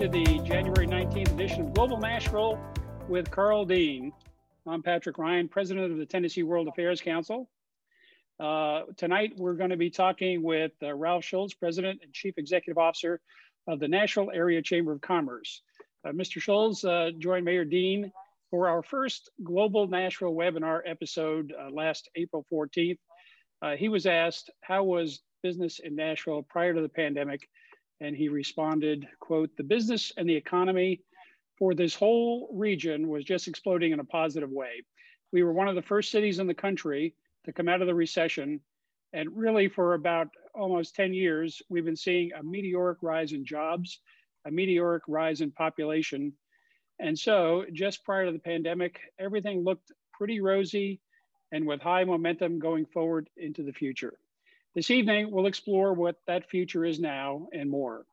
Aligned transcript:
to 0.00 0.08
the 0.08 0.40
January 0.46 0.86
19th 0.86 1.30
edition 1.32 1.60
of 1.60 1.74
Global 1.74 1.98
Nashville 1.98 2.58
with 3.06 3.30
Karl 3.30 3.66
Dean. 3.66 4.14
I'm 4.66 4.82
Patrick 4.82 5.18
Ryan, 5.18 5.46
president 5.46 5.92
of 5.92 5.98
the 5.98 6.06
Tennessee 6.06 6.42
World 6.42 6.68
Affairs 6.68 7.02
Council. 7.02 7.50
Uh, 8.42 8.84
tonight, 8.96 9.34
we're 9.36 9.52
going 9.52 9.68
to 9.68 9.76
be 9.76 9.90
talking 9.90 10.42
with 10.42 10.72
uh, 10.82 10.94
Ralph 10.94 11.22
Schulz, 11.26 11.52
president 11.52 12.00
and 12.02 12.14
chief 12.14 12.38
executive 12.38 12.78
officer 12.78 13.20
of 13.68 13.78
the 13.78 13.88
Nashville 13.88 14.30
Area 14.32 14.62
Chamber 14.62 14.92
of 14.92 15.02
Commerce. 15.02 15.60
Uh, 16.02 16.12
Mr. 16.12 16.40
Schulz 16.40 16.82
uh, 16.82 17.10
joined 17.18 17.44
Mayor 17.44 17.66
Dean 17.66 18.10
for 18.50 18.70
our 18.70 18.82
first 18.82 19.30
Global 19.44 19.86
Nashville 19.86 20.32
webinar 20.32 20.80
episode 20.86 21.52
uh, 21.60 21.68
last 21.70 22.08
April 22.16 22.46
14th. 22.50 22.96
Uh, 23.60 23.76
he 23.76 23.90
was 23.90 24.06
asked, 24.06 24.50
how 24.62 24.82
was 24.82 25.20
business 25.42 25.78
in 25.78 25.94
Nashville 25.94 26.42
prior 26.42 26.72
to 26.72 26.80
the 26.80 26.88
pandemic? 26.88 27.46
And 28.00 28.16
he 28.16 28.28
responded, 28.28 29.06
quote, 29.20 29.50
the 29.56 29.62
business 29.62 30.12
and 30.16 30.28
the 30.28 30.34
economy 30.34 31.00
for 31.58 31.74
this 31.74 31.94
whole 31.94 32.48
region 32.52 33.08
was 33.08 33.24
just 33.24 33.46
exploding 33.46 33.92
in 33.92 34.00
a 34.00 34.04
positive 34.04 34.50
way. 34.50 34.82
We 35.32 35.42
were 35.42 35.52
one 35.52 35.68
of 35.68 35.74
the 35.74 35.82
first 35.82 36.10
cities 36.10 36.38
in 36.38 36.46
the 36.46 36.54
country 36.54 37.14
to 37.44 37.52
come 37.52 37.68
out 37.68 37.82
of 37.82 37.86
the 37.86 37.94
recession. 37.94 38.60
And 39.12 39.28
really, 39.36 39.68
for 39.68 39.94
about 39.94 40.28
almost 40.54 40.94
10 40.96 41.12
years, 41.12 41.60
we've 41.68 41.84
been 41.84 41.96
seeing 41.96 42.32
a 42.32 42.42
meteoric 42.42 42.98
rise 43.02 43.32
in 43.32 43.44
jobs, 43.44 44.00
a 44.46 44.50
meteoric 44.50 45.02
rise 45.06 45.40
in 45.40 45.50
population. 45.50 46.32
And 46.98 47.18
so, 47.18 47.64
just 47.72 48.04
prior 48.04 48.26
to 48.26 48.32
the 48.32 48.38
pandemic, 48.38 49.00
everything 49.18 49.62
looked 49.62 49.92
pretty 50.12 50.40
rosy 50.40 51.00
and 51.52 51.66
with 51.66 51.80
high 51.80 52.04
momentum 52.04 52.58
going 52.58 52.86
forward 52.86 53.28
into 53.36 53.62
the 53.62 53.72
future. 53.72 54.14
This 54.72 54.92
evening, 54.92 55.32
we'll 55.32 55.48
explore 55.48 55.94
what 55.94 56.20
that 56.28 56.48
future 56.48 56.84
is 56.84 57.00
now 57.00 57.48
and 57.52 57.68
more. 57.68 58.06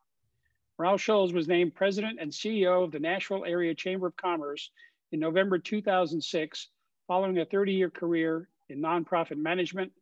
Ralph 0.76 1.00
Schulz 1.00 1.32
was 1.32 1.46
named 1.46 1.76
president 1.76 2.18
and 2.20 2.32
CEO 2.32 2.82
of 2.82 2.90
the 2.90 2.98
Nashville 2.98 3.44
Area 3.44 3.76
Chamber 3.76 4.08
of 4.08 4.16
Commerce 4.16 4.72
in 5.12 5.20
November 5.20 5.60
2006, 5.60 6.68
following 7.06 7.38
a 7.38 7.44
30 7.44 7.74
year 7.74 7.90
career 7.90 8.48
in 8.68 8.80
nonprofit 8.80 9.36
management, 9.36 9.92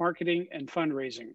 marketing, 0.00 0.48
and 0.52 0.68
fundraising. 0.68 1.34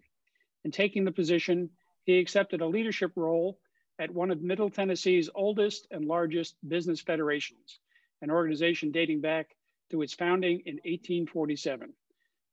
In 0.64 0.72
taking 0.72 1.04
the 1.04 1.12
position, 1.12 1.70
he 2.02 2.18
accepted 2.18 2.60
a 2.60 2.66
leadership 2.66 3.12
role 3.14 3.60
at 4.00 4.10
one 4.10 4.32
of 4.32 4.42
Middle 4.42 4.68
Tennessee's 4.68 5.30
oldest 5.32 5.86
and 5.92 6.06
largest 6.06 6.56
business 6.66 7.00
federations, 7.00 7.78
an 8.20 8.32
organization 8.32 8.90
dating 8.90 9.20
back 9.20 9.54
to 9.90 10.02
its 10.02 10.12
founding 10.12 10.58
in 10.66 10.74
1847. 10.78 11.92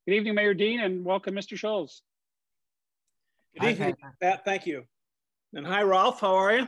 Good 0.05 0.13
evening, 0.13 0.35
Mayor 0.35 0.53
Dean, 0.53 0.79
and 0.79 1.03
welcome, 1.03 1.33
Mr. 1.33 1.57
Schulz. 1.57 2.03
Good 3.57 3.71
evening, 3.71 3.95
Pat. 4.21 4.45
Thank 4.45 4.65
you. 4.67 4.83
And 5.53 5.65
hi, 5.65 5.81
Ralph. 5.81 6.21
How 6.21 6.35
are 6.35 6.59
you? 6.59 6.67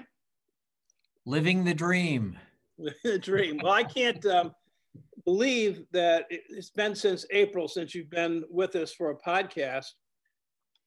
Living 1.25 1.63
the 1.63 1.73
dream. 1.73 2.37
the 3.03 3.19
dream. 3.19 3.59
Well, 3.63 3.71
I 3.71 3.83
can't 3.83 4.25
um, 4.25 4.53
believe 5.23 5.83
that 5.91 6.25
it's 6.29 6.71
been 6.71 6.95
since 6.95 7.25
April 7.31 7.67
since 7.67 7.93
you've 7.93 8.09
been 8.09 8.43
with 8.49 8.75
us 8.75 8.93
for 8.93 9.11
a 9.11 9.15
podcast. 9.15 9.85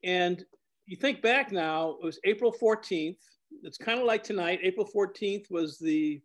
And 0.02 0.44
you 0.86 0.96
think 0.96 1.22
back 1.22 1.52
now, 1.52 1.90
it 1.90 2.04
was 2.04 2.18
April 2.24 2.52
14th. 2.52 3.16
It's 3.62 3.78
kind 3.78 4.00
of 4.00 4.04
like 4.04 4.24
tonight. 4.24 4.60
April 4.62 4.88
14th 4.94 5.50
was 5.50 5.78
the 5.78 6.20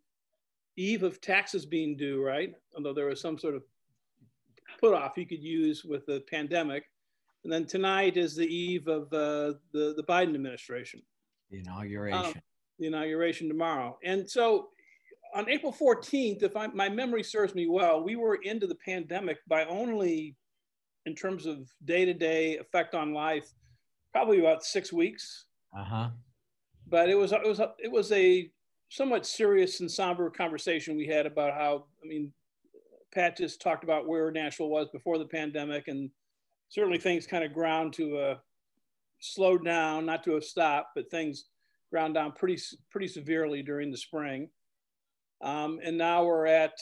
eve 0.78 1.04
of 1.04 1.22
taxes 1.22 1.66
being 1.66 1.96
due, 1.96 2.26
right? 2.26 2.54
Although 2.76 2.94
there 2.94 3.06
was 3.06 3.22
some 3.22 3.38
sort 3.38 3.56
of 3.56 3.64
put 4.80 4.96
off 4.96 5.18
you 5.18 5.28
could 5.28 5.44
use 5.44 5.86
with 5.86 6.06
the 6.08 6.24
pandemic. 6.30 6.86
And 7.44 7.54
then 7.54 7.66
tonight 7.66 8.18
is 8.18 8.36
the 8.36 8.48
eve 8.48 8.88
of 8.88 9.04
uh, 9.14 9.56
the, 9.72 9.94
the 9.96 10.06
Biden 10.08 10.36
administration. 10.36 11.02
The 11.50 11.60
inauguration. 11.60 12.18
Um, 12.18 12.34
the 12.80 12.88
inauguration 12.88 13.48
tomorrow. 13.48 13.98
And 14.04 14.30
so 14.30 14.70
on 15.34 15.50
April 15.50 15.74
14th, 15.74 16.44
if 16.44 16.56
I, 16.56 16.68
my 16.68 16.90
memory 16.90 17.24
serves 17.24 17.56
me 17.56 17.68
well, 17.68 18.04
we 18.04 18.16
were 18.16 18.36
into 18.36 18.68
the 18.68 18.76
pandemic 18.76 19.38
by 19.48 19.66
only, 19.66 20.36
in 21.06 21.16
terms 21.16 21.46
of 21.46 21.70
day 21.86 22.06
to 22.06 22.14
day 22.14 22.58
effect 22.58 22.96
on 22.96 23.14
life, 23.14 23.54
probably 24.12 24.40
about 24.40 24.64
six 24.64 24.92
weeks. 24.92 25.46
Uh 25.78 25.84
huh. 25.84 26.10
But 26.88 27.10
it 27.10 27.16
was 27.16 27.32
it 27.32 27.46
was 27.46 27.62
it 27.78 27.92
was 27.92 28.12
a 28.12 28.50
somewhat 28.90 29.26
serious 29.26 29.80
and 29.82 29.92
somber 29.92 30.30
conversation 30.32 30.98
we 30.98 31.06
had 31.06 31.28
about 31.28 31.54
how 31.54 31.86
I 32.04 32.08
mean, 32.08 32.34
Pat 33.14 33.38
just 33.38 33.62
talked 33.62 33.84
about 33.84 34.08
where 34.08 34.32
Nashville 34.32 34.70
was 34.70 34.90
before 34.90 35.20
the 35.20 35.26
pandemic, 35.26 35.88
and 35.88 36.10
certainly 36.70 37.00
things 37.00 37.28
kind 37.28 37.44
of 37.44 37.54
ground 37.54 37.94
to 37.94 38.20
a 38.20 38.40
slowed 39.20 39.66
down, 39.66 40.06
not 40.06 40.24
to 40.24 40.38
a 40.38 40.42
stop, 40.42 40.92
but 40.96 41.12
things 41.12 41.46
ground 41.92 42.14
down 42.14 42.32
pretty 42.32 42.62
pretty 42.92 43.08
severely 43.08 43.62
during 43.62 43.92
the 43.92 43.98
spring. 43.98 44.50
Um, 45.42 45.80
and 45.84 45.98
now 45.98 46.24
we're 46.24 46.46
at 46.46 46.78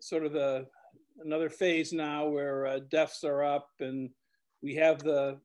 sort 0.00 0.24
of 0.24 0.32
the 0.32 0.66
another 1.24 1.48
phase 1.48 1.92
now 1.92 2.28
where 2.28 2.66
uh, 2.66 2.78
deaths 2.90 3.24
are 3.24 3.42
up 3.42 3.68
and 3.80 4.10
we 4.62 4.74
have 4.74 5.02
the 5.02 5.38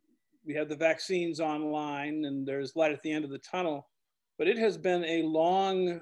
we 0.45 0.53
have 0.55 0.69
the 0.69 0.75
vaccines 0.75 1.39
online 1.39 2.25
and 2.25 2.47
there's 2.47 2.75
light 2.75 2.91
at 2.91 3.01
the 3.03 3.11
end 3.11 3.23
of 3.23 3.31
the 3.31 3.39
tunnel. 3.39 3.87
But 4.37 4.47
it 4.47 4.57
has 4.57 4.77
been 4.77 5.05
a 5.05 5.21
long 5.21 6.01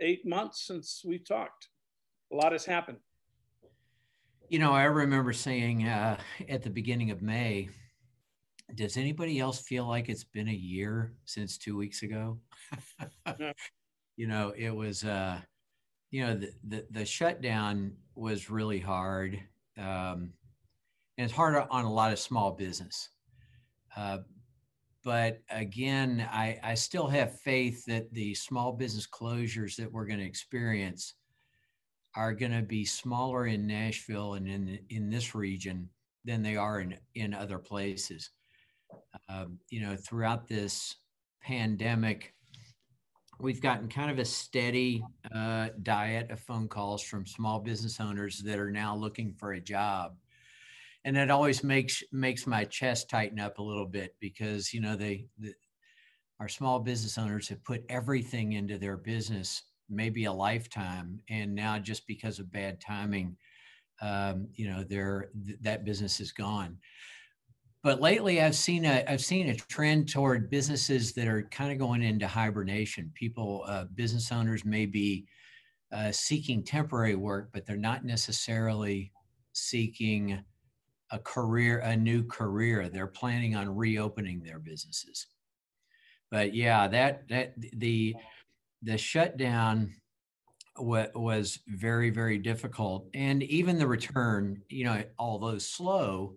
eight 0.00 0.26
months 0.26 0.66
since 0.66 1.02
we've 1.04 1.26
talked. 1.26 1.68
A 2.32 2.36
lot 2.36 2.52
has 2.52 2.64
happened. 2.64 2.98
You 4.54 4.60
know, 4.60 4.72
I 4.72 4.84
remember 4.84 5.32
saying 5.32 5.88
uh, 5.88 6.16
at 6.48 6.62
the 6.62 6.70
beginning 6.70 7.10
of 7.10 7.20
May, 7.20 7.70
does 8.76 8.96
anybody 8.96 9.40
else 9.40 9.58
feel 9.58 9.84
like 9.84 10.08
it's 10.08 10.22
been 10.22 10.46
a 10.46 10.52
year 10.52 11.12
since 11.24 11.58
two 11.58 11.76
weeks 11.76 12.04
ago? 12.04 12.38
you 14.16 14.28
know, 14.28 14.54
it 14.56 14.70
was, 14.70 15.02
uh, 15.02 15.40
you 16.12 16.24
know, 16.24 16.36
the, 16.36 16.52
the, 16.68 16.86
the 16.92 17.04
shutdown 17.04 17.96
was 18.14 18.48
really 18.48 18.78
hard. 18.78 19.40
Um, 19.76 20.34
and 21.18 21.24
it's 21.24 21.34
hard 21.34 21.56
on 21.68 21.84
a 21.84 21.92
lot 21.92 22.12
of 22.12 22.20
small 22.20 22.52
business. 22.52 23.08
Uh, 23.96 24.18
but 25.02 25.40
again, 25.50 26.28
I, 26.30 26.60
I 26.62 26.74
still 26.74 27.08
have 27.08 27.40
faith 27.40 27.84
that 27.86 28.14
the 28.14 28.36
small 28.36 28.70
business 28.70 29.08
closures 29.08 29.74
that 29.78 29.90
we're 29.90 30.06
going 30.06 30.20
to 30.20 30.24
experience 30.24 31.14
are 32.16 32.34
going 32.34 32.52
to 32.52 32.62
be 32.62 32.84
smaller 32.84 33.46
in 33.46 33.66
Nashville 33.66 34.34
and 34.34 34.48
in, 34.48 34.78
in 34.90 35.10
this 35.10 35.34
region 35.34 35.88
than 36.24 36.42
they 36.42 36.56
are 36.56 36.80
in, 36.80 36.96
in 37.14 37.34
other 37.34 37.58
places. 37.58 38.30
Um, 39.28 39.58
you 39.70 39.80
know, 39.80 39.96
throughout 39.96 40.46
this 40.46 40.96
pandemic, 41.42 42.34
we've 43.40 43.60
gotten 43.60 43.88
kind 43.88 44.10
of 44.10 44.18
a 44.18 44.24
steady 44.24 45.02
uh, 45.34 45.68
diet 45.82 46.30
of 46.30 46.40
phone 46.40 46.68
calls 46.68 47.02
from 47.02 47.26
small 47.26 47.58
business 47.60 48.00
owners 48.00 48.42
that 48.44 48.58
are 48.58 48.70
now 48.70 48.94
looking 48.94 49.34
for 49.34 49.52
a 49.52 49.60
job 49.60 50.14
and 51.04 51.16
it 51.16 51.30
always 51.30 51.62
makes 51.62 52.02
makes 52.12 52.46
my 52.46 52.64
chest 52.64 53.10
tighten 53.10 53.38
up 53.38 53.58
a 53.58 53.62
little 53.62 53.86
bit 53.86 54.14
because 54.20 54.72
you 54.72 54.80
know 54.80 54.96
they 54.96 55.26
the, 55.38 55.52
our 56.40 56.48
small 56.48 56.80
business 56.80 57.18
owners 57.18 57.48
have 57.48 57.62
put 57.64 57.84
everything 57.88 58.52
into 58.52 58.78
their 58.78 58.96
business 58.96 59.62
maybe 59.88 60.24
a 60.24 60.32
lifetime 60.32 61.20
and 61.28 61.54
now 61.54 61.78
just 61.78 62.06
because 62.06 62.38
of 62.38 62.50
bad 62.52 62.80
timing 62.80 63.36
um, 64.00 64.48
you 64.54 64.68
know 64.68 64.82
their 64.82 65.30
th- 65.46 65.58
that 65.62 65.84
business 65.84 66.20
is 66.20 66.32
gone. 66.32 66.78
But 67.82 68.00
lately 68.00 68.40
i've 68.40 68.56
seen 68.56 68.84
a 68.86 69.04
i've 69.08 69.24
seen 69.24 69.48
a 69.48 69.54
trend 69.54 70.08
toward 70.08 70.50
businesses 70.50 71.12
that 71.14 71.28
are 71.28 71.42
kind 71.50 71.72
of 71.72 71.78
going 71.78 72.02
into 72.02 72.26
hibernation. 72.26 73.12
People 73.14 73.64
uh, 73.66 73.84
business 73.94 74.32
owners 74.32 74.64
may 74.64 74.86
be 74.86 75.26
uh, 75.92 76.10
seeking 76.10 76.64
temporary 76.64 77.14
work 77.14 77.50
but 77.52 77.66
they're 77.66 77.76
not 77.76 78.04
necessarily 78.04 79.12
seeking 79.52 80.42
a 81.10 81.18
career 81.18 81.78
a 81.80 81.96
new 81.96 82.24
career. 82.24 82.88
They're 82.88 83.06
planning 83.06 83.54
on 83.54 83.76
reopening 83.76 84.42
their 84.42 84.58
businesses. 84.58 85.26
But 86.30 86.54
yeah 86.54 86.88
that 86.88 87.28
that 87.28 87.54
the 87.74 88.16
the 88.84 88.98
shutdown 88.98 89.92
was 90.78 91.60
very 91.68 92.10
very 92.10 92.38
difficult 92.38 93.06
and 93.14 93.42
even 93.44 93.78
the 93.78 93.86
return 93.86 94.60
you 94.68 94.84
know 94.84 95.02
although 95.18 95.58
slow 95.58 96.36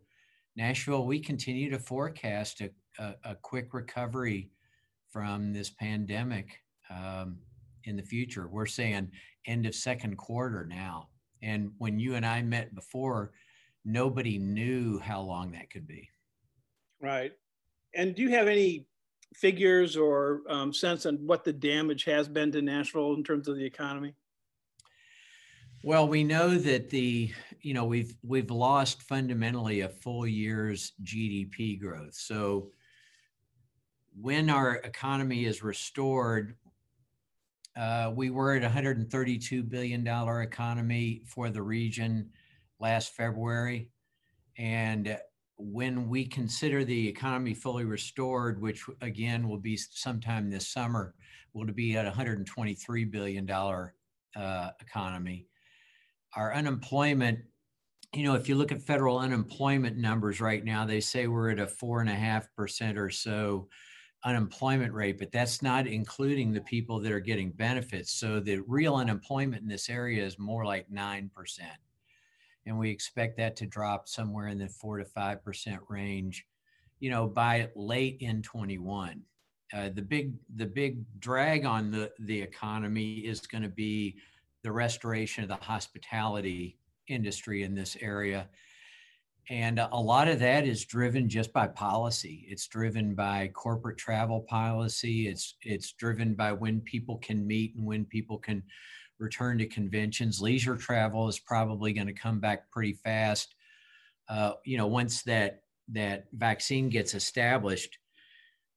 Nashville, 0.57 1.05
we 1.05 1.19
continue 1.19 1.69
to 1.69 1.77
forecast 1.77 2.61
a, 2.61 2.71
a, 2.97 3.15
a 3.23 3.35
quick 3.35 3.73
recovery 3.73 4.49
from 5.11 5.53
this 5.53 5.69
pandemic 5.69 6.59
um, 6.89 7.37
in 7.83 7.95
the 7.95 8.03
future. 8.03 8.47
We're 8.47 8.65
saying 8.65 9.11
end 9.45 9.67
of 9.67 9.75
second 9.75 10.17
quarter 10.17 10.65
now. 10.65 11.09
And 11.43 11.71
when 11.77 11.99
you 11.99 12.15
and 12.15 12.25
I 12.25 12.41
met 12.41 12.73
before, 12.73 13.33
nobody 13.85 14.39
knew 14.39 14.99
how 14.99 15.21
long 15.21 15.51
that 15.51 15.69
could 15.69 15.87
be. 15.87 16.09
Right. 16.99 17.33
And 17.93 18.15
do 18.15 18.23
you 18.23 18.29
have 18.29 18.47
any 18.47 18.87
figures 19.35 19.95
or 19.97 20.41
um, 20.49 20.73
sense 20.73 21.05
on 21.05 21.15
what 21.27 21.43
the 21.43 21.53
damage 21.53 22.03
has 22.05 22.27
been 22.27 22.51
to 22.51 22.61
Nashville 22.61 23.13
in 23.13 23.23
terms 23.23 23.47
of 23.47 23.55
the 23.55 23.65
economy? 23.65 24.13
Well, 25.83 26.07
we 26.07 26.23
know 26.23 26.57
that 26.57 26.89
the 26.89 27.31
you 27.61 27.73
know 27.73 27.85
we've 27.85 28.15
we've 28.23 28.51
lost 28.51 29.03
fundamentally 29.03 29.81
a 29.81 29.89
full 29.89 30.25
year's 30.27 30.93
GDP 31.03 31.79
growth. 31.79 32.15
So 32.15 32.71
when 34.19 34.49
our 34.49 34.75
economy 34.77 35.45
is 35.45 35.63
restored, 35.63 36.55
Uh, 37.77 38.11
we 38.15 38.31
were 38.31 38.55
at 38.55 38.63
132 38.63 39.61
billion 39.63 40.03
dollar 40.03 40.41
economy 40.41 41.21
for 41.27 41.51
the 41.51 41.61
region 41.61 42.31
last 42.79 43.13
February, 43.15 43.91
and 44.57 45.15
when 45.57 46.07
we 46.07 46.25
consider 46.25 46.83
the 46.83 47.07
economy 47.07 47.53
fully 47.53 47.85
restored, 47.85 48.61
which 48.61 48.85
again 49.01 49.47
will 49.47 49.57
be 49.57 49.75
sometime 49.77 50.49
this 50.49 50.69
summer, 50.69 51.15
will 51.53 51.65
be 51.65 51.95
at 51.97 52.05
123 52.05 53.05
billion 53.05 53.45
dollar 53.45 53.95
uh, 54.35 54.69
economy. 54.79 55.47
Our 56.35 56.53
unemployment, 56.53 57.39
you 58.13 58.23
know, 58.23 58.35
if 58.35 58.47
you 58.47 58.55
look 58.55 58.71
at 58.71 58.81
federal 58.81 59.17
unemployment 59.17 59.97
numbers 59.97 60.39
right 60.39 60.63
now, 60.63 60.85
they 60.85 60.99
say 60.99 61.27
we're 61.27 61.51
at 61.51 61.59
a 61.59 61.67
four 61.67 62.01
and 62.01 62.09
a 62.09 62.15
half 62.15 62.47
percent 62.55 62.97
or 62.97 63.09
so 63.09 63.67
unemployment 64.23 64.93
rate, 64.93 65.17
but 65.17 65.31
that's 65.31 65.61
not 65.61 65.87
including 65.87 66.51
the 66.51 66.61
people 66.61 66.99
that 66.99 67.11
are 67.11 67.19
getting 67.19 67.51
benefits. 67.51 68.11
So 68.13 68.39
the 68.39 68.59
real 68.67 68.95
unemployment 68.95 69.61
in 69.61 69.67
this 69.67 69.89
area 69.89 70.25
is 70.25 70.37
more 70.37 70.65
like 70.65 70.89
9%. 70.91 71.29
And 72.67 72.77
we 72.77 72.91
expect 72.91 73.37
that 73.37 73.55
to 73.57 73.65
drop 73.65 74.07
somewhere 74.07 74.47
in 74.49 74.57
the 74.57 74.67
four 74.67 74.97
to 74.97 75.05
5% 75.05 75.79
range, 75.89 76.45
you 76.99 77.09
know, 77.09 77.27
by 77.27 77.69
late 77.75 78.17
in 78.19 78.41
21. 78.43 79.21
Uh, 79.73 79.89
the 79.93 80.01
big 80.01 80.33
the 80.55 80.65
big 80.65 81.03
drag 81.19 81.65
on 81.65 81.91
the 81.91 82.09
the 82.19 82.41
economy 82.41 83.15
is 83.15 83.41
going 83.41 83.63
to 83.63 83.69
be 83.69 84.15
the 84.63 84.71
restoration 84.71 85.43
of 85.43 85.49
the 85.49 85.55
hospitality 85.55 86.77
industry 87.09 87.63
in 87.63 87.75
this 87.75 87.97
area 87.99 88.47
and 89.49 89.79
a 89.79 89.97
lot 89.97 90.27
of 90.27 90.39
that 90.39 90.65
is 90.65 90.83
driven 90.83 91.29
just 91.29 91.53
by 91.53 91.67
policy. 91.67 92.45
It's 92.49 92.67
driven 92.67 93.15
by 93.15 93.49
corporate 93.53 93.97
travel 93.97 94.41
policy. 94.41 95.27
It's 95.27 95.55
it's 95.61 95.93
driven 95.93 96.33
by 96.33 96.51
when 96.51 96.81
people 96.81 97.17
can 97.19 97.47
meet 97.47 97.75
and 97.75 97.85
when 97.85 98.03
people 98.05 98.37
can 98.37 98.61
return 99.19 99.57
to 99.57 99.65
conventions. 99.65 100.41
Leisure 100.41 100.75
travel 100.75 101.27
is 101.27 101.39
probably 101.39 101.93
going 101.93 102.07
to 102.07 102.13
come 102.13 102.39
back 102.39 102.69
pretty 102.71 102.93
fast. 102.93 103.55
Uh, 104.29 104.53
you 104.65 104.77
know, 104.77 104.87
once 104.87 105.23
that 105.23 105.61
that 105.89 106.25
vaccine 106.33 106.89
gets 106.89 107.13
established. 107.13 107.97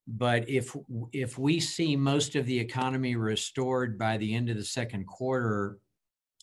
But 0.07 0.49
if 0.49 0.77
if 1.13 1.39
we 1.39 1.61
see 1.61 1.97
most 1.97 2.37
of 2.37 2.47
the 2.47 2.59
economy 2.59 3.17
restored 3.17 3.99
by 3.99 4.17
the 4.17 4.35
end 4.35 4.49
of 4.49 4.57
the 4.57 4.65
second 4.65 5.07
quarter, 5.07 5.79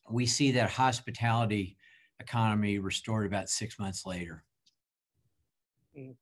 we 0.09 0.25
see 0.25 0.51
that 0.51 0.69
hospitality 0.69 1.77
economy 2.19 2.79
restored 2.79 3.25
about 3.25 3.49
six 3.49 3.77
months 3.79 4.05
later. 4.05 4.43
Mm. 5.97 6.15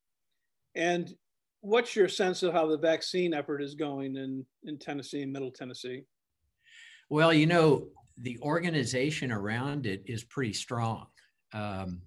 And 0.74 1.14
what's 1.60 1.96
your 1.96 2.08
sense 2.08 2.42
of 2.42 2.52
how 2.52 2.66
the 2.66 2.78
vaccine 2.78 3.34
effort 3.34 3.62
is 3.62 3.74
going 3.74 4.16
in, 4.16 4.44
in 4.64 4.78
Tennessee 4.78 5.24
Middle 5.24 5.50
Tennessee? 5.50 6.04
Well, 7.08 7.32
you 7.32 7.46
know, 7.46 7.88
the 8.18 8.38
organization 8.40 9.30
around 9.30 9.86
it 9.86 10.02
is 10.06 10.24
pretty 10.24 10.52
strong. 10.52 11.06
Um, 11.52 12.02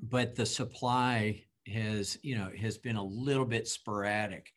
but 0.00 0.34
the 0.34 0.46
supply 0.46 1.44
has, 1.66 2.18
you 2.22 2.36
know, 2.36 2.50
has 2.60 2.78
been 2.78 2.96
a 2.96 3.04
little 3.04 3.44
bit 3.44 3.66
sporadic. 3.68 4.52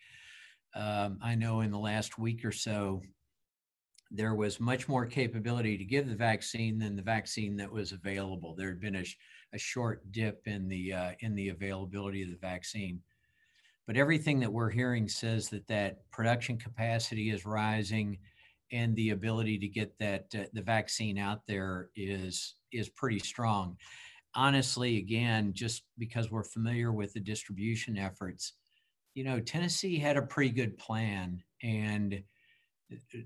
Um, 0.76 1.20
I 1.22 1.36
know 1.36 1.62
in 1.62 1.72
the 1.72 1.80
last 1.80 2.20
week 2.20 2.46
or 2.46 2.52
so, 2.52 3.02
there 4.12 4.34
was 4.34 4.60
much 4.60 4.88
more 4.88 5.06
capability 5.06 5.78
to 5.78 5.84
give 5.84 6.08
the 6.08 6.16
vaccine 6.16 6.80
than 6.80 6.96
the 6.96 7.02
vaccine 7.02 7.56
that 7.58 7.72
was 7.72 7.92
available. 7.92 8.56
There 8.56 8.70
had 8.70 8.82
been 8.82 8.96
a, 8.96 9.06
a 9.54 9.58
short 9.58 10.12
dip 10.12 10.42
in 10.48 10.68
the 10.68 10.94
uh, 10.94 11.12
in 11.20 11.36
the 11.36 11.50
availability 11.50 12.24
of 12.24 12.30
the 12.30 12.38
vaccine, 12.38 13.02
but 13.86 13.98
everything 13.98 14.40
that 14.40 14.52
we're 14.52 14.70
hearing 14.70 15.08
says 15.08 15.50
that 15.50 15.68
that 15.68 16.10
production 16.12 16.58
capacity 16.58 17.30
is 17.30 17.46
rising, 17.46 18.18
and 18.72 18.96
the 18.96 19.12
ability 19.12 19.58
to 19.60 19.68
get 19.68 19.98
that 20.00 20.26
uh, 20.36 20.44
the 20.54 20.62
vaccine 20.62 21.18
out 21.18 21.42
there 21.48 21.90
is 21.96 22.56
is 22.72 22.90
pretty 22.90 23.20
strong. 23.20 23.78
Honestly, 24.36 24.98
again, 24.98 25.54
just 25.54 25.84
because 25.98 26.30
we're 26.30 26.44
familiar 26.44 26.92
with 26.92 27.14
the 27.14 27.20
distribution 27.20 27.98
efforts, 27.98 28.54
you 29.16 29.24
know, 29.24 29.40
Tennessee 29.40 29.98
had 29.98 30.18
a 30.18 30.22
pretty 30.22 30.52
good 30.52 30.78
plan 30.78 31.42
and 31.64 32.24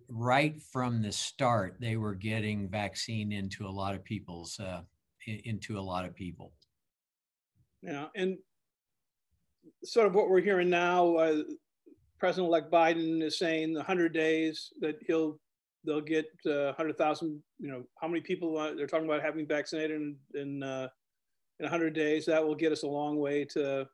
right 0.10 0.62
from 0.62 1.01
the 1.01 1.12
start, 1.12 1.78
they 1.80 1.98
were 1.98 2.16
getting 2.16 2.69
vaccine 2.69 3.31
into 3.31 3.68
a 3.68 3.69
lot 3.69 3.96
of 3.96 4.04
people's 4.04 4.60
uh, 4.60 4.81
into 5.25 5.78
a 5.78 5.81
lot 5.81 6.06
of 6.06 6.16
people. 6.16 6.54
Yeah, 7.81 8.07
and 8.16 8.38
sort 9.84 10.07
of 10.07 10.16
what 10.16 10.30
we're 10.30 10.42
hearing 10.42 10.69
now, 10.69 11.16
uh, 11.16 11.44
President-elect 12.24 12.72
Biden 12.72 13.22
is 13.22 13.38
saying 13.38 13.74
the 13.74 13.80
100 13.80 14.14
days 14.14 14.72
that 14.80 14.96
he'll 15.06 15.38
they'll 15.84 16.00
get 16.00 16.25
uh, 16.46 16.72
100,000. 16.72 17.44
You 17.60 17.68
know, 17.68 17.84
how 18.00 18.08
many 18.08 18.22
people 18.22 18.58
uh, 18.58 18.74
they're 18.75 18.88
talking 18.88 19.08
about 19.08 19.22
having 19.22 19.46
vaccinated 19.46 20.00
in 20.00 20.16
in, 20.34 20.64
uh, 20.64 20.88
in 21.60 21.66
100 21.66 21.94
days? 21.94 22.25
That 22.25 22.42
will 22.42 22.56
get 22.56 22.72
us 22.72 22.84
a 22.84 22.88
long 22.88 23.18
way 23.18 23.44
to 23.52 23.86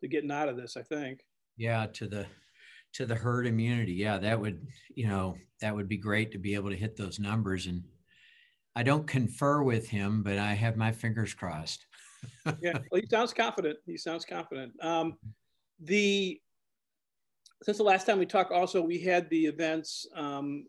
to 0.00 0.08
getting 0.08 0.32
out 0.32 0.48
of 0.48 0.56
this. 0.56 0.76
I 0.76 0.82
think. 0.82 1.20
Yeah, 1.56 1.86
to 1.92 2.08
the 2.08 2.26
to 2.94 3.06
the 3.06 3.14
herd 3.14 3.46
immunity. 3.46 3.92
Yeah, 3.92 4.18
that 4.18 4.40
would, 4.40 4.66
you 4.96 5.06
know, 5.06 5.36
that 5.60 5.72
would 5.72 5.88
be 5.88 5.98
great 5.98 6.32
to 6.32 6.38
be 6.38 6.56
able 6.56 6.70
to 6.70 6.76
hit 6.76 6.96
those 6.96 7.20
numbers. 7.20 7.66
And 7.66 7.84
I 8.74 8.82
don't 8.82 9.06
confer 9.06 9.62
with 9.62 9.88
him, 9.88 10.24
but 10.24 10.38
I 10.38 10.54
have 10.54 10.76
my 10.76 10.90
fingers 10.90 11.32
crossed. 11.32 11.86
yeah, 12.60 12.78
well, 12.90 13.00
he 13.00 13.06
sounds 13.08 13.32
confident. 13.32 13.78
He 13.86 13.96
sounds 13.96 14.24
confident. 14.24 14.72
Um, 14.82 15.16
the 15.78 16.40
since 17.62 17.78
the 17.78 17.84
last 17.84 18.06
time 18.06 18.18
we 18.18 18.26
talked, 18.26 18.52
also 18.52 18.82
we 18.82 18.98
had 18.98 19.28
the 19.30 19.46
events 19.46 20.06
um, 20.16 20.66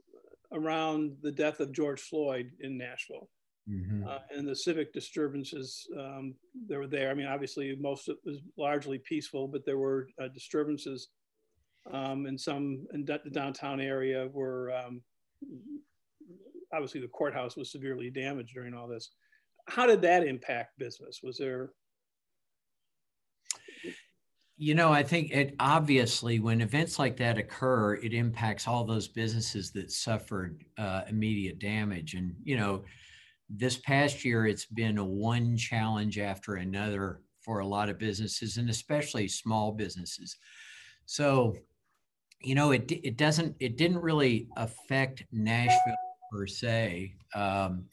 around 0.52 1.18
the 1.22 1.32
death 1.32 1.60
of 1.60 1.72
George 1.72 2.02
Floyd 2.02 2.52
in 2.62 2.78
Nashville. 2.78 3.30
Mm-hmm. 3.70 4.08
Uh, 4.08 4.20
and 4.30 4.48
the 4.48 4.56
civic 4.56 4.94
disturbances 4.94 5.88
um, 5.98 6.36
that 6.68 6.78
were 6.78 6.88
there. 6.88 7.10
I 7.10 7.16
mean, 7.16 7.26
obviously, 7.26 7.76
most 7.80 8.08
of 8.08 8.18
it 8.18 8.30
was 8.30 8.38
largely 8.58 9.00
peaceful, 9.00 9.48
but 9.48 9.66
there 9.66 9.80
were 9.80 10.08
uh, 10.22 10.28
disturbances 10.28 11.08
um, 11.92 12.28
and 12.28 12.40
some 12.40 12.86
in 12.94 13.06
the 13.06 13.20
downtown 13.32 13.80
area 13.80 14.30
where 14.34 14.72
um, 14.72 15.02
obviously 16.74 17.02
the 17.02 17.08
courthouse 17.08 17.56
was 17.56 17.72
severely 17.72 18.12
damaged 18.12 18.54
during 18.54 18.76
all 18.76 18.88
this. 18.88 19.10
How 19.68 19.88
did 19.88 20.02
that 20.04 20.26
impact 20.26 20.78
business? 20.78 21.22
Was 21.24 21.38
there? 21.38 21.72
You 24.58 24.74
know, 24.74 24.92
I 24.92 25.04
think 25.04 25.32
it 25.32 25.54
obviously 25.60 26.40
when 26.40 26.62
events 26.62 26.98
like 26.98 27.18
that 27.18 27.38
occur, 27.38 27.96
it 27.96 28.14
impacts 28.14 28.68
all 28.68 28.86
those 28.86 29.08
businesses 29.08 29.72
that 29.72 29.92
suffered 29.92 30.64
uh, 30.78 31.02
immediate 31.10 31.60
damage. 31.60 32.14
And 32.14 32.34
you 32.44 32.58
know, 32.58 32.86
this 33.50 33.78
past 33.78 34.24
year, 34.24 34.48
it's 34.48 34.66
been 34.66 34.98
one 34.98 35.58
challenge 35.58 36.20
after 36.20 36.56
another 36.56 37.22
for 37.42 37.60
a 37.60 37.68
lot 37.68 37.90
of 37.90 38.00
businesses, 38.00 38.58
and 38.58 38.70
especially 38.70 39.28
small 39.28 39.74
businesses. 39.74 40.38
So 41.06 41.56
you 42.42 42.56
know, 42.56 42.72
it 42.72 42.90
it 42.92 43.18
doesn't 43.18 43.56
it 43.60 43.78
didn't 43.78 44.02
really 44.02 44.48
affect 44.56 45.24
Nashville 45.32 45.96
per 46.32 46.48
se. 46.48 47.16
Um, 47.34 47.86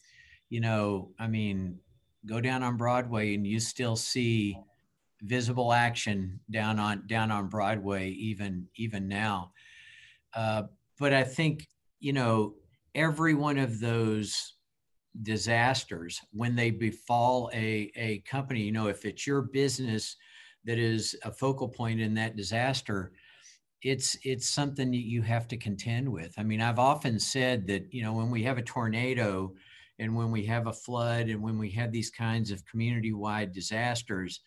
you 0.50 0.60
know, 0.60 1.10
I 1.18 1.26
mean, 1.26 1.78
go 2.26 2.40
down 2.40 2.62
on 2.62 2.76
Broadway 2.76 3.34
and 3.34 3.46
you 3.46 3.58
still 3.58 3.96
see 3.96 4.56
visible 5.22 5.72
action 5.72 6.40
down 6.50 6.78
on 6.78 7.06
down 7.06 7.30
on 7.30 7.48
Broadway 7.48 8.10
even 8.10 8.66
even 8.76 9.08
now. 9.08 9.52
Uh, 10.34 10.64
but 10.98 11.12
I 11.12 11.24
think 11.24 11.68
you 12.00 12.12
know 12.12 12.54
every 12.94 13.34
one 13.34 13.58
of 13.58 13.80
those 13.80 14.54
disasters 15.20 16.20
when 16.32 16.56
they 16.56 16.70
befall 16.70 17.50
a 17.52 17.92
a 17.96 18.18
company, 18.20 18.62
you 18.62 18.72
know, 18.72 18.88
if 18.88 19.04
it's 19.04 19.26
your 19.26 19.42
business 19.42 20.16
that 20.64 20.78
is 20.78 21.16
a 21.24 21.32
focal 21.32 21.68
point 21.68 22.00
in 22.00 22.14
that 22.14 22.36
disaster, 22.36 23.12
it's 23.82 24.16
it's 24.22 24.48
something 24.48 24.90
that 24.90 24.96
you 24.96 25.22
have 25.22 25.48
to 25.48 25.56
contend 25.56 26.08
with. 26.10 26.34
I 26.38 26.42
mean, 26.44 26.60
I've 26.60 26.78
often 26.78 27.18
said 27.18 27.66
that 27.66 27.92
you 27.92 28.02
know 28.02 28.14
when 28.14 28.30
we 28.30 28.42
have 28.44 28.58
a 28.58 28.62
tornado, 28.62 29.54
and 29.98 30.16
when 30.16 30.30
we 30.30 30.46
have 30.46 30.66
a 30.66 30.72
flood, 30.72 31.28
and 31.28 31.42
when 31.42 31.58
we 31.58 31.70
have 31.72 31.92
these 31.92 32.10
kinds 32.10 32.50
of 32.50 32.64
community-wide 32.64 33.52
disasters, 33.52 34.40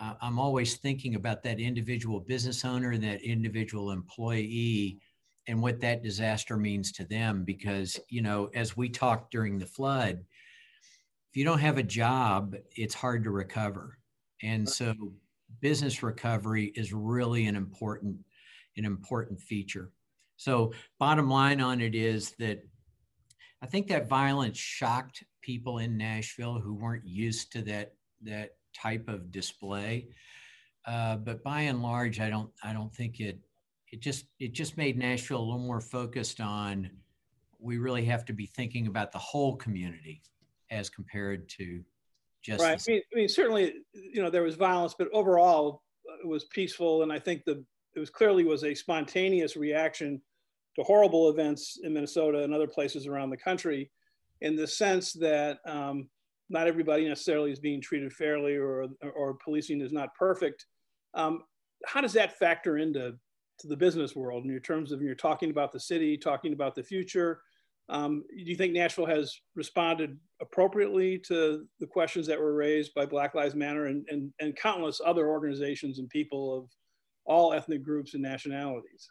uh, 0.00 0.14
I'm 0.20 0.38
always 0.38 0.76
thinking 0.76 1.14
about 1.14 1.42
that 1.44 1.60
individual 1.60 2.20
business 2.20 2.64
owner, 2.64 2.96
that 2.96 3.22
individual 3.22 3.90
employee, 3.90 4.98
and 5.46 5.62
what 5.62 5.80
that 5.80 6.02
disaster 6.02 6.56
means 6.56 6.90
to 6.92 7.04
them. 7.04 7.44
Because 7.44 8.00
you 8.08 8.22
know, 8.22 8.50
as 8.54 8.76
we 8.76 8.88
talked 8.88 9.30
during 9.30 9.58
the 9.58 9.66
flood, 9.66 10.24
if 11.30 11.36
you 11.36 11.44
don't 11.44 11.60
have 11.60 11.78
a 11.78 11.82
job, 11.82 12.56
it's 12.76 12.94
hard 12.94 13.24
to 13.24 13.30
recover, 13.30 13.98
and 14.42 14.68
so 14.68 14.94
business 15.60 16.02
recovery 16.02 16.72
is 16.74 16.92
really 16.92 17.46
an 17.46 17.56
important 17.56 18.16
an 18.76 18.84
important 18.84 19.40
feature. 19.40 19.90
So, 20.36 20.72
bottom 20.98 21.30
line 21.30 21.60
on 21.60 21.80
it 21.80 21.94
is 21.94 22.32
that 22.38 22.62
I 23.62 23.66
think 23.66 23.86
that 23.88 24.08
violence 24.08 24.58
shocked 24.58 25.24
people 25.40 25.78
in 25.78 25.96
Nashville 25.96 26.58
who 26.58 26.74
weren't 26.74 27.06
used 27.06 27.52
to 27.52 27.62
that 27.62 27.94
that 28.22 28.50
type 28.74 29.08
of 29.08 29.30
display. 29.30 30.08
Uh, 30.86 31.16
but 31.16 31.42
by 31.42 31.62
and 31.62 31.82
large, 31.82 32.20
I 32.20 32.28
don't 32.28 32.50
I 32.62 32.72
don't 32.72 32.94
think 32.94 33.20
it 33.20 33.38
it 33.90 34.00
just 34.00 34.26
it 34.38 34.52
just 34.52 34.76
made 34.76 34.98
Nashville 34.98 35.38
a 35.38 35.40
little 35.40 35.58
more 35.58 35.80
focused 35.80 36.40
on 36.40 36.90
we 37.58 37.78
really 37.78 38.04
have 38.04 38.24
to 38.26 38.32
be 38.32 38.46
thinking 38.46 38.86
about 38.86 39.10
the 39.10 39.18
whole 39.18 39.56
community 39.56 40.22
as 40.70 40.90
compared 40.90 41.48
to 41.48 41.82
just 42.42 42.62
right. 42.62 42.78
I 42.78 42.90
mean, 42.90 43.02
I 43.12 43.16
mean, 43.16 43.28
certainly, 43.28 43.74
you 43.94 44.22
know, 44.22 44.28
there 44.28 44.42
was 44.42 44.54
violence, 44.54 44.94
but 44.98 45.08
overall, 45.12 45.82
it 46.22 46.26
was 46.26 46.44
peaceful, 46.44 47.02
and 47.02 47.12
I 47.12 47.18
think 47.18 47.44
the 47.44 47.64
it 47.96 48.00
was 48.00 48.10
clearly 48.10 48.44
was 48.44 48.64
a 48.64 48.74
spontaneous 48.74 49.56
reaction 49.56 50.20
to 50.76 50.82
horrible 50.82 51.30
events 51.30 51.78
in 51.82 51.94
Minnesota 51.94 52.42
and 52.42 52.52
other 52.52 52.66
places 52.66 53.06
around 53.06 53.30
the 53.30 53.36
country, 53.36 53.90
in 54.42 54.56
the 54.56 54.66
sense 54.66 55.12
that 55.14 55.58
um, 55.64 56.08
not 56.48 56.66
everybody 56.66 57.08
necessarily 57.08 57.50
is 57.50 57.58
being 57.58 57.80
treated 57.80 58.12
fairly, 58.12 58.56
or 58.56 58.86
or 59.14 59.34
policing 59.34 59.80
is 59.80 59.92
not 59.92 60.14
perfect. 60.14 60.66
Um, 61.14 61.42
how 61.86 62.00
does 62.00 62.12
that 62.14 62.38
factor 62.38 62.78
into 62.78 63.14
to 63.60 63.68
the 63.68 63.76
business 63.76 64.16
world 64.16 64.44
in 64.44 64.50
your 64.50 64.60
terms 64.60 64.92
of 64.92 65.00
you're 65.00 65.14
talking 65.14 65.50
about 65.50 65.72
the 65.72 65.80
city, 65.80 66.16
talking 66.16 66.52
about 66.52 66.74
the 66.74 66.82
future? 66.82 67.40
Um, 67.88 68.24
do 68.30 68.50
you 68.50 68.56
think 68.56 68.72
Nashville 68.72 69.06
has 69.06 69.38
responded 69.54 70.18
appropriately 70.40 71.18
to 71.28 71.66
the 71.80 71.86
questions 71.86 72.26
that 72.26 72.40
were 72.40 72.54
raised 72.54 72.94
by 72.94 73.04
Black 73.04 73.34
Lives 73.34 73.54
Matter 73.54 73.86
and, 73.86 74.06
and, 74.08 74.32
and 74.40 74.56
countless 74.56 75.00
other 75.04 75.28
organizations 75.28 75.98
and 75.98 76.08
people 76.08 76.56
of 76.56 76.70
all 77.26 77.52
ethnic 77.52 77.82
groups 77.82 78.14
and 78.14 78.22
nationalities? 78.22 79.10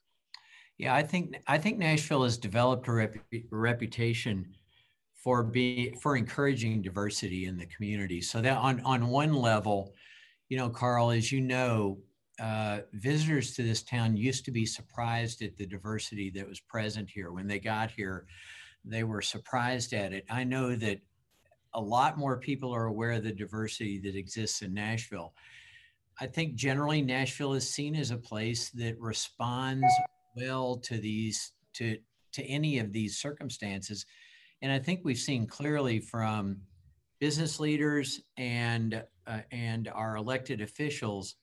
Yeah, 0.80 0.96
I 0.96 1.04
think 1.04 1.36
I 1.48 1.60
think 1.60 1.78
Nashville 1.78 2.24
has 2.24 2.38
developed 2.38 2.88
a, 2.88 2.94
rep- 2.94 3.16
a 3.32 3.44
reputation 3.52 4.56
for 5.24 5.44
be 5.44 5.96
for 6.01 6.18
encouraging 6.18 6.82
diversity 6.82 7.46
in 7.46 7.58
the 7.58 7.65
community. 7.68 8.22
So 8.22 8.42
that 8.42 8.58
on 8.58 8.82
on 8.82 9.08
one 9.08 9.34
level, 9.34 9.94
you 10.50 10.58
know, 10.58 10.70
Karl, 10.70 11.12
as 11.12 11.32
you 11.32 11.42
know, 11.42 12.00
uh, 12.39 12.80
visitors 12.94 13.56
to 13.56 13.63
this 13.63 13.84
town 13.84 14.18
used 14.18 14.44
to 14.46 14.51
be 14.51 14.65
surprised 14.65 15.42
at 15.42 15.56
the 15.58 15.65
diversity 15.65 16.30
that 16.32 16.48
was 16.48 16.60
present 16.60 17.10
here 17.10 17.32
when 17.32 17.48
they 17.48 17.60
got 17.60 17.92
here 17.92 18.25
they 18.86 19.03
were 19.03 19.22
surprised 19.22 19.94
at 19.94 20.13
it. 20.13 20.25
I 20.30 20.44
know 20.44 20.75
that 20.75 21.00
a 21.74 21.82
lot 21.82 22.18
more 22.18 22.38
people 22.38 22.74
are 22.74 22.86
aware 22.86 23.12
of 23.12 23.24
the 23.24 23.32
diversity 23.32 24.00
that 24.00 24.15
exists 24.15 24.62
in 24.62 24.74
Nashville. 24.74 25.34
I 26.20 26.27
think 26.27 26.56
generally 26.56 27.01
Nashville 27.01 27.53
is 27.53 27.70
seen 27.70 27.96
as 27.96 28.12
a 28.12 28.18
place 28.18 28.70
that 28.72 29.00
responds 29.00 29.88
well 30.36 30.77
to 30.77 30.98
these 30.98 31.53
to 31.74 31.98
to 32.34 32.44
any 32.46 32.80
of 32.80 32.92
these 32.92 33.18
circumstances. 33.18 34.06
And 34.63 34.72
I 34.72 34.79
think 34.79 35.01
we've 35.03 35.17
seen 35.17 35.46
clearly 35.46 36.00
from 36.00 36.62
business 37.20 37.60
leaders 37.60 38.22
and 38.38 39.03
uh, 39.27 39.39
and 39.51 39.89
our 39.89 40.15
elected 40.15 40.62
officials 40.62 41.36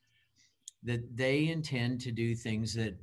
that 0.83 1.05
they 1.15 1.49
intend 1.49 2.01
to 2.01 2.13
do 2.13 2.35
things 2.35 2.75
that 2.75 2.99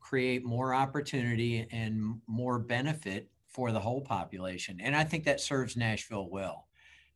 create 0.00 0.44
more 0.44 0.74
opportunity 0.74 1.68
and 1.70 2.20
more 2.26 2.58
benefit 2.58 3.30
for 3.46 3.70
the 3.70 3.78
whole 3.78 4.00
population. 4.00 4.80
And 4.82 4.94
I 4.94 5.04
think 5.04 5.24
that 5.24 5.40
serves 5.40 5.76
Nashville 5.76 6.28
well. 6.28 6.66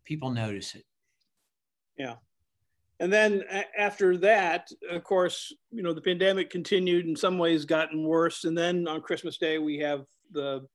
People 0.04 0.30
notice 0.30 0.76
it. 0.76 0.84
Yeah. 1.98 2.16
And 3.00 3.12
then 3.12 3.42
after 3.76 4.16
that, 4.18 4.70
of 4.90 5.02
course, 5.02 5.52
you 5.72 5.82
know, 5.82 5.92
the 5.92 6.00
pandemic 6.00 6.50
continued 6.50 7.06
in 7.06 7.16
some 7.16 7.36
ways 7.36 7.64
gotten 7.64 8.04
worse. 8.04 8.44
And 8.44 8.56
then 8.56 8.86
on 8.86 9.00
Christmas 9.00 9.38
Day, 9.38 9.58
we 9.58 9.78
have 9.78 10.04
the 10.30 10.68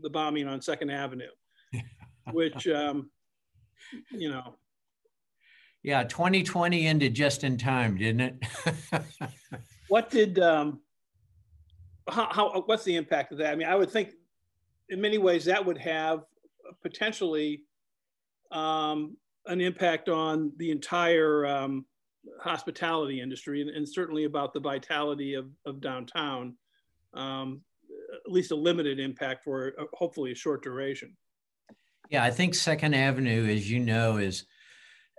the 0.00 0.10
bombing 0.10 0.46
on 0.46 0.60
Second 0.60 0.90
Avenue, 0.90 1.30
which, 2.32 2.66
um, 2.68 3.10
you 4.10 4.30
know. 4.30 4.56
Yeah, 5.82 6.04
2020 6.04 6.86
ended 6.86 7.14
just 7.14 7.44
in 7.44 7.58
time, 7.58 7.96
didn't 7.98 8.20
it? 8.20 9.02
what 9.88 10.10
did, 10.10 10.38
um, 10.38 10.80
how, 12.08 12.28
how, 12.32 12.62
what's 12.66 12.84
the 12.84 12.96
impact 12.96 13.32
of 13.32 13.38
that? 13.38 13.52
I 13.52 13.54
mean, 13.54 13.68
I 13.68 13.74
would 13.74 13.90
think 13.90 14.14
in 14.88 15.00
many 15.00 15.18
ways, 15.18 15.44
that 15.46 15.64
would 15.64 15.78
have 15.78 16.24
potentially 16.82 17.62
um, 18.52 19.16
an 19.46 19.60
impact 19.60 20.08
on 20.08 20.52
the 20.56 20.70
entire 20.70 21.46
um, 21.46 21.84
hospitality 22.40 23.20
industry 23.20 23.60
and, 23.60 23.70
and, 23.70 23.88
certainly 23.88 24.24
about 24.24 24.52
the 24.52 24.60
vitality 24.60 25.34
of, 25.34 25.46
of 25.66 25.80
downtown, 25.80 26.54
um, 27.14 27.60
at 28.26 28.32
least 28.32 28.50
a 28.50 28.56
limited 28.56 28.98
impact 28.98 29.44
for 29.44 29.74
uh, 29.78 29.84
hopefully 29.92 30.32
a 30.32 30.34
short 30.34 30.62
duration. 30.62 31.16
Yeah, 32.10 32.22
I 32.22 32.30
think 32.30 32.54
Second 32.54 32.94
Avenue, 32.94 33.46
as 33.46 33.70
you 33.70 33.80
know, 33.80 34.18
is 34.18 34.44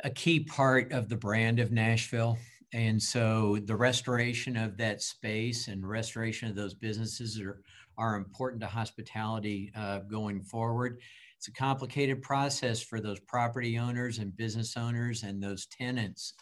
a 0.04 0.10
key 0.10 0.42
part 0.42 0.92
of 0.92 1.10
the 1.10 1.16
brand 1.16 1.60
of 1.60 1.72
Nashville. 1.72 2.38
And 2.74 3.02
so 3.02 3.58
the 3.66 3.76
restoration 3.76 4.58
of 4.58 4.78
that 4.78 5.02
space 5.02 5.68
and 5.68 5.88
restoration 5.88 6.50
of 6.50 6.56
those 6.56 6.74
businesses 6.74 7.40
are, 7.40 7.62
are 7.98 8.18
important 8.18 8.62
to 8.62 8.68
hospitality 8.68 9.72
uh, 9.76 10.00
going 10.00 10.42
forward. 10.42 11.00
It's 11.38 11.48
a 11.48 11.54
complicated 11.54 12.22
process 12.22 12.82
for 12.82 13.00
those 13.00 13.20
property 13.22 13.78
owners 13.78 14.20
and 14.20 14.36
business 14.36 14.76
owners 14.78 15.24
and 15.24 15.42
those 15.42 15.68
tenants 15.68 16.34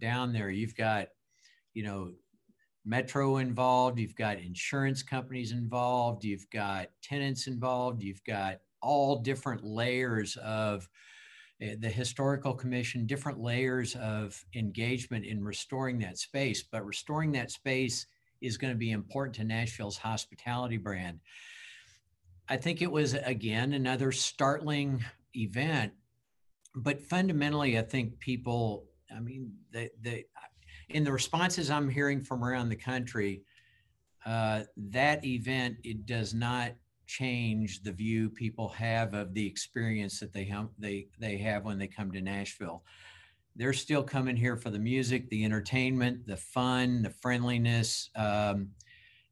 down 0.00 0.32
there. 0.32 0.50
You've 0.50 0.76
got, 0.76 1.08
you 1.74 1.82
know, 1.82 2.12
Metro 2.84 3.38
involved, 3.38 3.98
you've 3.98 4.14
got 4.14 4.38
insurance 4.38 5.02
companies 5.02 5.52
involved, 5.52 6.22
you've 6.22 6.48
got 6.50 6.88
tenants 7.02 7.46
involved, 7.46 8.02
you've 8.02 8.22
got 8.24 8.58
all 8.82 9.16
different 9.16 9.64
layers 9.64 10.36
of 10.36 10.86
eh, 11.62 11.76
the 11.78 11.88
historical 11.88 12.52
commission, 12.52 13.06
different 13.06 13.40
layers 13.40 13.94
of 13.96 14.44
engagement 14.54 15.24
in 15.24 15.42
restoring 15.42 15.98
that 16.00 16.18
space. 16.18 16.62
But 16.62 16.84
restoring 16.84 17.32
that 17.32 17.50
space 17.50 18.06
is 18.42 18.58
going 18.58 18.72
to 18.72 18.78
be 18.78 18.90
important 18.90 19.34
to 19.36 19.44
Nashville's 19.44 19.96
hospitality 19.96 20.76
brand. 20.76 21.20
I 22.48 22.58
think 22.58 22.82
it 22.82 22.92
was, 22.92 23.14
again, 23.14 23.72
another 23.72 24.12
startling 24.12 25.02
event. 25.34 25.92
But 26.76 27.00
fundamentally, 27.00 27.78
I 27.78 27.82
think 27.82 28.18
people, 28.18 28.84
I 29.14 29.20
mean, 29.20 29.54
they, 29.72 29.90
they, 30.02 30.26
in 30.88 31.04
the 31.04 31.12
responses 31.12 31.70
I'm 31.70 31.88
hearing 31.88 32.22
from 32.22 32.44
around 32.44 32.68
the 32.68 32.76
country, 32.76 33.42
uh, 34.26 34.62
that 34.76 35.24
event, 35.24 35.76
it 35.84 36.06
does 36.06 36.34
not 36.34 36.72
change 37.06 37.82
the 37.82 37.92
view 37.92 38.30
people 38.30 38.68
have 38.70 39.12
of 39.14 39.34
the 39.34 39.46
experience 39.46 40.18
that 40.20 40.32
they 40.32 40.44
have, 40.44 40.68
they, 40.78 41.08
they 41.18 41.36
have 41.38 41.64
when 41.64 41.78
they 41.78 41.88
come 41.88 42.10
to 42.12 42.20
Nashville 42.20 42.82
they're 43.56 43.72
still 43.72 44.02
coming 44.02 44.36
here 44.36 44.56
for 44.56 44.70
the 44.70 44.78
music, 44.78 45.28
the 45.30 45.44
entertainment, 45.44 46.26
the 46.26 46.36
fun, 46.36 47.02
the 47.02 47.10
friendliness. 47.10 48.10
Um, 48.16 48.70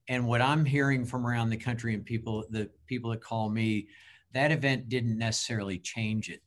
and 0.09 0.27
what 0.27 0.41
I'm 0.41 0.65
hearing 0.65 1.05
from 1.05 1.27
around 1.27 1.51
the 1.51 1.57
country 1.57 1.95
and 1.95 2.05
people, 2.05 2.45
the 2.51 2.71
people 2.87 3.11
that 3.11 3.21
call 3.21 3.49
me, 3.49 3.89
that 4.33 4.53
event 4.53 4.89
didn't 4.89 5.19
necessarily 5.19 5.79
change 5.79 6.31
it. 6.31 6.41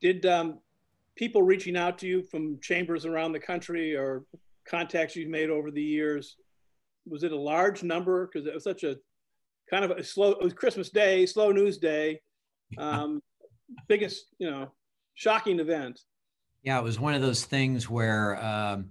Did 0.00 0.26
um, 0.26 0.58
people 1.16 1.42
reaching 1.42 1.76
out 1.76 1.98
to 1.98 2.06
you 2.06 2.22
from 2.22 2.58
chambers 2.60 3.06
around 3.06 3.32
the 3.32 3.40
country 3.40 3.96
or 3.96 4.24
contacts 4.66 5.16
you've 5.16 5.28
made 5.28 5.50
over 5.50 5.70
the 5.70 5.82
years, 5.82 6.36
was 7.06 7.22
it 7.24 7.32
a 7.32 7.38
large 7.38 7.82
number? 7.82 8.26
Because 8.26 8.46
it 8.46 8.54
was 8.54 8.64
such 8.64 8.84
a 8.84 8.96
kind 9.70 9.84
of 9.84 9.90
a 9.92 10.04
slow, 10.04 10.32
it 10.32 10.42
was 10.42 10.52
Christmas 10.52 10.90
Day, 10.90 11.26
slow 11.26 11.50
news 11.50 11.78
day. 11.78 12.20
Um, 12.78 13.20
biggest, 13.88 14.26
you 14.38 14.50
know, 14.50 14.72
shocking 15.14 15.60
event. 15.60 16.00
Yeah, 16.62 16.78
it 16.78 16.84
was 16.84 17.00
one 17.00 17.14
of 17.14 17.22
those 17.22 17.44
things 17.44 17.90
where 17.90 18.42
um, 18.42 18.90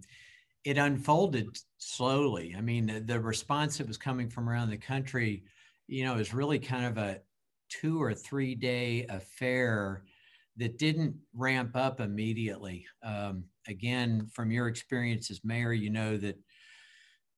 it 0.63 0.77
unfolded 0.77 1.47
slowly. 1.77 2.53
I 2.57 2.61
mean, 2.61 2.87
the, 2.87 2.99
the, 2.99 3.19
response 3.19 3.77
that 3.77 3.87
was 3.87 3.97
coming 3.97 4.29
from 4.29 4.49
around 4.49 4.69
the 4.69 4.77
country, 4.77 5.43
you 5.87 6.03
know, 6.03 6.15
is 6.15 6.33
really 6.33 6.59
kind 6.59 6.85
of 6.85 6.97
a 6.97 7.19
two 7.69 8.01
or 8.01 8.13
three 8.13 8.55
day 8.55 9.05
affair 9.09 10.03
that 10.57 10.77
didn't 10.77 11.15
ramp 11.33 11.75
up 11.75 11.99
immediately. 11.99 12.85
Um, 13.03 13.45
again, 13.67 14.27
from 14.33 14.51
your 14.51 14.67
experience 14.67 15.31
as 15.31 15.43
mayor, 15.43 15.73
you 15.73 15.89
know 15.89 16.17
that 16.17 16.37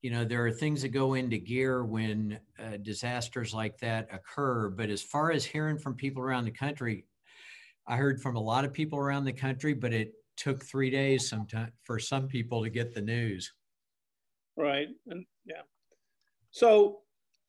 you 0.01 0.11
know 0.11 0.25
there 0.25 0.45
are 0.45 0.51
things 0.51 0.81
that 0.81 0.89
go 0.89 1.13
into 1.13 1.37
gear 1.37 1.85
when 1.85 2.39
uh, 2.59 2.77
disasters 2.81 3.53
like 3.53 3.77
that 3.79 4.09
occur. 4.11 4.69
But 4.69 4.89
as 4.89 5.01
far 5.01 5.31
as 5.31 5.45
hearing 5.45 5.77
from 5.77 5.95
people 5.95 6.21
around 6.21 6.45
the 6.45 6.51
country, 6.51 7.05
I 7.87 7.97
heard 7.97 8.21
from 8.21 8.35
a 8.35 8.41
lot 8.41 8.65
of 8.65 8.73
people 8.73 8.99
around 8.99 9.25
the 9.25 9.33
country, 9.33 9.73
but 9.73 9.93
it 9.93 10.13
took 10.35 10.63
three 10.63 10.89
days 10.89 11.29
sometimes 11.29 11.71
for 11.83 11.99
some 11.99 12.27
people 12.27 12.63
to 12.63 12.69
get 12.69 12.93
the 12.93 13.01
news. 13.01 13.53
Right. 14.57 14.87
And 15.07 15.25
yeah. 15.45 15.61
So 16.51 16.99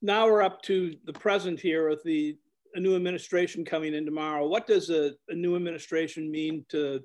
now 0.01 0.25
we're 0.25 0.43
up 0.43 0.61
to 0.63 0.95
the 1.05 1.13
present 1.13 1.59
here 1.59 1.89
with 1.89 2.03
the 2.03 2.37
a 2.75 2.79
new 2.79 2.95
administration 2.95 3.65
coming 3.65 3.95
in 3.95 4.05
tomorrow. 4.05 4.47
What 4.47 4.67
does 4.67 4.89
a, 4.89 5.13
a 5.29 5.33
new 5.33 5.55
administration 5.55 6.29
mean 6.29 6.65
to 6.69 7.01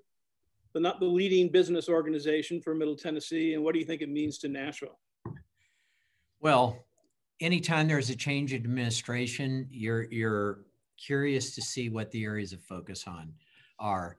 the 0.73 0.81
not 0.81 1.01
the 1.01 1.07
leading 1.07 1.49
business 1.49 1.89
organization 1.89 2.61
for 2.61 2.75
Middle 2.75 2.97
Tennessee, 2.97 3.55
and 3.55 3.65
what 3.65 3.73
do 3.73 3.81
you 3.81 3.87
think 3.87 4.03
it 4.03 4.09
means 4.09 4.39
to 4.39 4.49
Nashville? 4.49 4.99
Well, 6.41 6.85
anytime 7.41 7.89
there's 7.89 8.11
a 8.11 8.17
change 8.17 8.53
in 8.53 8.63
administration, 8.63 9.67
you're 9.71 10.05
you're 10.11 10.61
curious 10.99 11.55
to 11.55 11.63
see 11.63 11.89
what 11.89 12.11
the 12.11 12.25
areas 12.25 12.53
of 12.53 12.61
focus 12.63 13.05
on 13.07 13.33
are. 13.79 14.17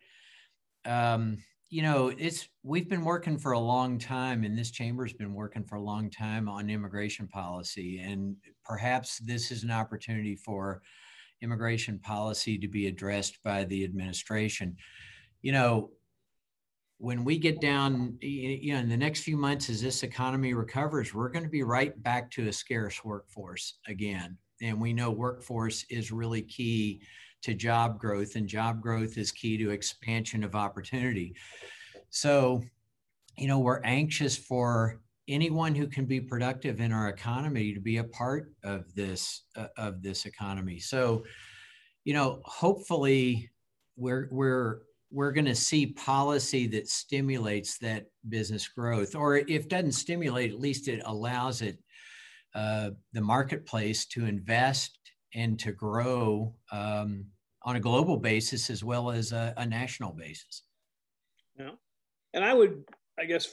Um, 0.85 1.37
you 1.69 1.83
know, 1.83 2.11
it's 2.17 2.49
we've 2.63 2.89
been 2.89 3.05
working 3.05 3.37
for 3.37 3.53
a 3.53 3.59
long 3.59 3.97
time, 3.97 4.43
and 4.43 4.57
this 4.57 4.71
chamber's 4.71 5.13
been 5.13 5.33
working 5.33 5.63
for 5.63 5.75
a 5.75 5.81
long 5.81 6.09
time 6.09 6.49
on 6.49 6.69
immigration 6.69 7.27
policy, 7.27 7.99
and 7.99 8.35
perhaps 8.65 9.19
this 9.19 9.51
is 9.51 9.63
an 9.63 9.71
opportunity 9.71 10.35
for 10.35 10.81
immigration 11.41 11.99
policy 11.99 12.57
to 12.57 12.67
be 12.67 12.87
addressed 12.87 13.41
by 13.43 13.63
the 13.65 13.83
administration. 13.83 14.75
You 15.41 15.51
know, 15.51 15.91
when 16.97 17.23
we 17.23 17.39
get 17.39 17.59
down, 17.59 18.17
you 18.21 18.73
know, 18.73 18.79
in 18.79 18.87
the 18.87 18.95
next 18.95 19.23
few 19.23 19.35
months 19.35 19.69
as 19.69 19.81
this 19.81 20.03
economy 20.03 20.53
recovers, 20.53 21.13
we're 21.13 21.29
going 21.29 21.43
to 21.43 21.49
be 21.49 21.63
right 21.63 22.01
back 22.03 22.29
to 22.31 22.47
a 22.47 22.53
scarce 22.53 23.03
workforce 23.03 23.79
again. 23.87 24.37
And 24.61 24.79
we 24.79 24.93
know 24.93 25.09
workforce 25.09 25.83
is 25.89 26.11
really 26.11 26.43
key 26.43 27.01
to 27.41 27.55
job 27.55 27.97
growth, 27.97 28.35
and 28.35 28.47
job 28.47 28.81
growth 28.81 29.17
is 29.17 29.31
key 29.31 29.57
to 29.57 29.71
expansion 29.71 30.43
of 30.43 30.53
opportunity. 30.53 31.33
So, 32.11 32.61
you 33.35 33.47
know, 33.47 33.57
we're 33.57 33.81
anxious 33.81 34.37
for 34.37 35.01
anyone 35.31 35.73
who 35.73 35.87
can 35.87 36.05
be 36.05 36.19
productive 36.19 36.81
in 36.81 36.91
our 36.91 37.09
economy 37.09 37.73
to 37.73 37.79
be 37.79 37.97
a 37.97 38.03
part 38.03 38.51
of 38.63 38.93
this 38.93 39.43
uh, 39.55 39.67
of 39.77 40.03
this 40.03 40.25
economy. 40.25 40.79
So, 40.79 41.23
you 42.03 42.13
know, 42.13 42.41
hopefully, 42.43 43.49
we're 43.95 44.27
we're 44.31 44.79
we're 45.11 45.31
going 45.31 45.45
to 45.45 45.55
see 45.55 45.87
policy 45.87 46.67
that 46.67 46.87
stimulates 46.87 47.77
that 47.79 48.05
business 48.29 48.67
growth, 48.67 49.15
or 49.15 49.37
if 49.37 49.67
doesn't 49.67 49.93
stimulate, 49.93 50.51
at 50.51 50.59
least 50.59 50.87
it 50.87 51.01
allows 51.05 51.61
it 51.61 51.77
uh, 52.55 52.91
the 53.13 53.21
marketplace 53.21 54.05
to 54.05 54.25
invest 54.25 54.97
and 55.33 55.57
to 55.59 55.71
grow 55.71 56.53
um, 56.71 57.25
on 57.63 57.75
a 57.75 57.79
global 57.79 58.17
basis 58.17 58.69
as 58.69 58.83
well 58.83 59.11
as 59.11 59.31
a, 59.31 59.53
a, 59.55 59.65
national 59.65 60.11
basis. 60.11 60.63
Yeah, 61.57 61.71
and 62.33 62.43
I 62.43 62.53
would, 62.53 62.83
I 63.17 63.25
guess, 63.25 63.47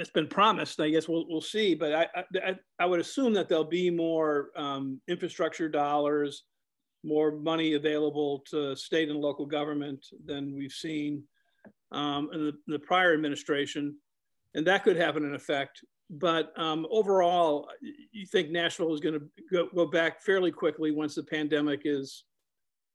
it's 0.00 0.10
been 0.10 0.28
promised. 0.28 0.80
I 0.80 0.90
guess 0.90 1.08
we'll 1.08 1.26
we'll 1.28 1.40
see, 1.40 1.74
but 1.74 1.94
I 1.94 2.06
I, 2.44 2.56
I 2.78 2.86
would 2.86 3.00
assume 3.00 3.32
that 3.34 3.48
there'll 3.48 3.64
be 3.64 3.90
more 3.90 4.50
um, 4.56 5.00
infrastructure 5.08 5.68
dollars 5.68 6.44
more 7.04 7.32
money 7.32 7.74
available 7.74 8.42
to 8.50 8.74
state 8.74 9.10
and 9.10 9.20
local 9.20 9.46
government 9.46 10.06
than 10.24 10.56
we've 10.56 10.72
seen 10.72 11.22
um, 11.92 12.30
in 12.32 12.46
the, 12.46 12.52
the, 12.66 12.78
prior 12.78 13.12
administration. 13.12 13.94
And 14.54 14.66
that 14.66 14.84
could 14.84 14.96
have 14.96 15.16
an 15.16 15.34
effect. 15.34 15.84
But 16.10 16.58
um, 16.58 16.86
overall, 16.90 17.68
you 18.12 18.26
think 18.26 18.50
Nashville 18.50 18.94
is 18.94 19.00
going 19.00 19.20
to 19.20 19.26
go, 19.52 19.68
go 19.74 19.86
back 19.86 20.22
fairly 20.22 20.50
quickly 20.50 20.90
once 20.90 21.14
the 21.14 21.22
pandemic 21.22 21.82
is, 21.84 22.24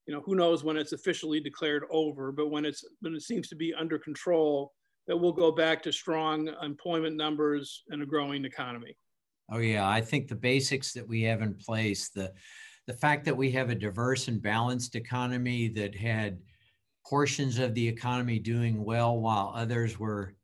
you 0.05 0.13
know, 0.13 0.21
who 0.21 0.35
knows 0.35 0.63
when 0.63 0.77
it's 0.77 0.93
officially 0.93 1.39
declared 1.39 1.83
over, 1.91 2.31
but 2.31 2.49
when 2.49 2.65
it's 2.65 2.83
when 3.01 3.13
it 3.13 3.21
seems 3.21 3.47
to 3.49 3.55
be 3.55 3.73
under 3.73 3.99
control, 3.99 4.73
that 5.09 5.17
we'll 5.17 5.33
go 5.33 5.51
back 5.51 5.81
to 5.81 5.91
strong 5.91 6.53
employment 6.61 7.17
numbers 7.17 7.83
and 7.89 8.03
a 8.03 8.05
growing 8.05 8.45
economy. 8.45 8.95
Oh 9.51 9.57
yeah, 9.57 9.89
I 9.89 10.01
think 10.01 10.27
the 10.27 10.35
basics 10.35 10.93
that 10.93 11.05
we 11.05 11.23
have 11.23 11.41
in 11.41 11.55
place, 11.55 12.09
the 12.09 12.31
the 12.85 12.93
fact 12.93 13.25
that 13.25 13.35
we 13.35 13.51
have 13.51 13.69
a 13.69 13.75
diverse 13.75 14.27
and 14.27 14.41
balanced 14.41 14.95
economy 14.95 15.67
that 15.69 15.95
had 15.95 16.39
portions 17.07 17.57
of 17.57 17.73
the 17.73 17.87
economy 17.87 18.39
doing 18.39 18.83
well 18.83 19.19
while 19.19 19.51
others 19.55 19.99
were 19.99 20.35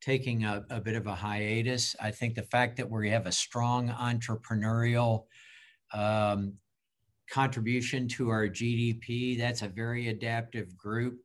taking 0.00 0.44
a, 0.44 0.64
a 0.70 0.80
bit 0.80 0.94
of 0.94 1.06
a 1.06 1.14
hiatus. 1.14 1.94
I 2.00 2.10
think 2.10 2.34
the 2.34 2.42
fact 2.42 2.78
that 2.78 2.90
we 2.90 3.10
have 3.10 3.26
a 3.26 3.32
strong 3.32 3.90
entrepreneurial 3.90 5.24
um, 5.92 6.54
contribution 7.30 8.08
to 8.08 8.30
our 8.30 8.48
GDP, 8.48 9.38
that's 9.38 9.62
a 9.62 9.68
very 9.68 10.08
adaptive 10.08 10.74
group. 10.76 11.18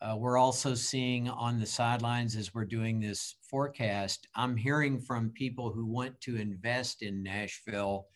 Uh, 0.00 0.16
we're 0.16 0.38
also 0.38 0.74
seeing 0.74 1.28
on 1.28 1.58
the 1.58 1.66
sidelines 1.66 2.36
as 2.36 2.54
we're 2.54 2.64
doing 2.64 3.00
this 3.00 3.34
forecast, 3.42 4.28
I'm 4.36 4.56
hearing 4.56 5.00
from 5.00 5.30
people 5.30 5.72
who 5.72 5.86
want 5.86 6.20
to 6.22 6.36
invest 6.36 7.02
in 7.02 7.22
Nashville. 7.22 8.06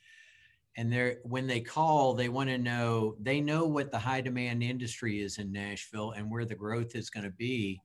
And 0.76 0.90
they're 0.90 1.18
when 1.24 1.46
they 1.46 1.60
call 1.60 2.14
they 2.14 2.30
want 2.30 2.48
to 2.48 2.56
know 2.56 3.16
they 3.20 3.42
know 3.42 3.66
what 3.66 3.90
the 3.90 3.98
high 3.98 4.22
demand 4.22 4.62
industry 4.62 5.20
is 5.20 5.36
in 5.36 5.52
nashville 5.52 6.12
and 6.12 6.30
where 6.30 6.46
the 6.46 6.54
growth 6.54 6.94
is 6.94 7.10
going 7.10 7.24
to 7.24 7.30
be. 7.30 7.82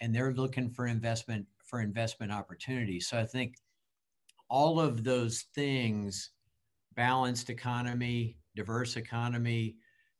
And 0.00 0.12
they're 0.12 0.34
looking 0.34 0.68
for 0.68 0.88
investment 0.88 1.46
for 1.64 1.80
investment 1.80 2.32
opportunities. 2.32 3.06
So 3.06 3.18
i 3.18 3.24
think 3.24 3.54
all 4.50 4.80
of 4.80 5.04
those 5.04 5.44
things 5.54 6.30
balanced 6.96 7.50
economy 7.50 8.36
diverse 8.56 8.96
economy 8.96 9.76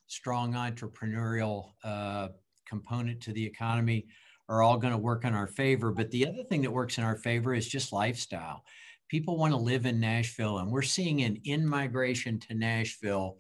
strong 0.07 0.53
entrepreneurial 0.53 1.73
uh, 1.83 2.29
component 2.69 3.21
to 3.21 3.33
the 3.33 3.45
economy 3.45 4.07
are 4.49 4.63
all 4.63 4.79
going 4.79 4.93
to 4.93 4.99
work 4.99 5.25
in 5.25 5.35
our 5.35 5.47
favor 5.47 5.91
but 5.91 6.11
the 6.11 6.27
other 6.27 6.43
thing 6.45 6.63
that 6.63 6.71
works 6.71 6.99
in 6.99 7.05
our 7.05 7.17
favor 7.17 7.55
is 7.55 7.69
just 7.69 7.93
lifestyle 7.93 8.65
people 9.09 9.39
want 9.39 9.53
to 9.53 9.59
live 9.59 9.87
in 9.87 9.99
Nashville, 9.99 10.59
and 10.59 10.71
we're 10.71 10.83
seeing 10.83 11.23
an 11.23 11.41
in 11.45 11.67
migration 11.67 12.39
to 12.41 12.55
Nashville 12.55 13.39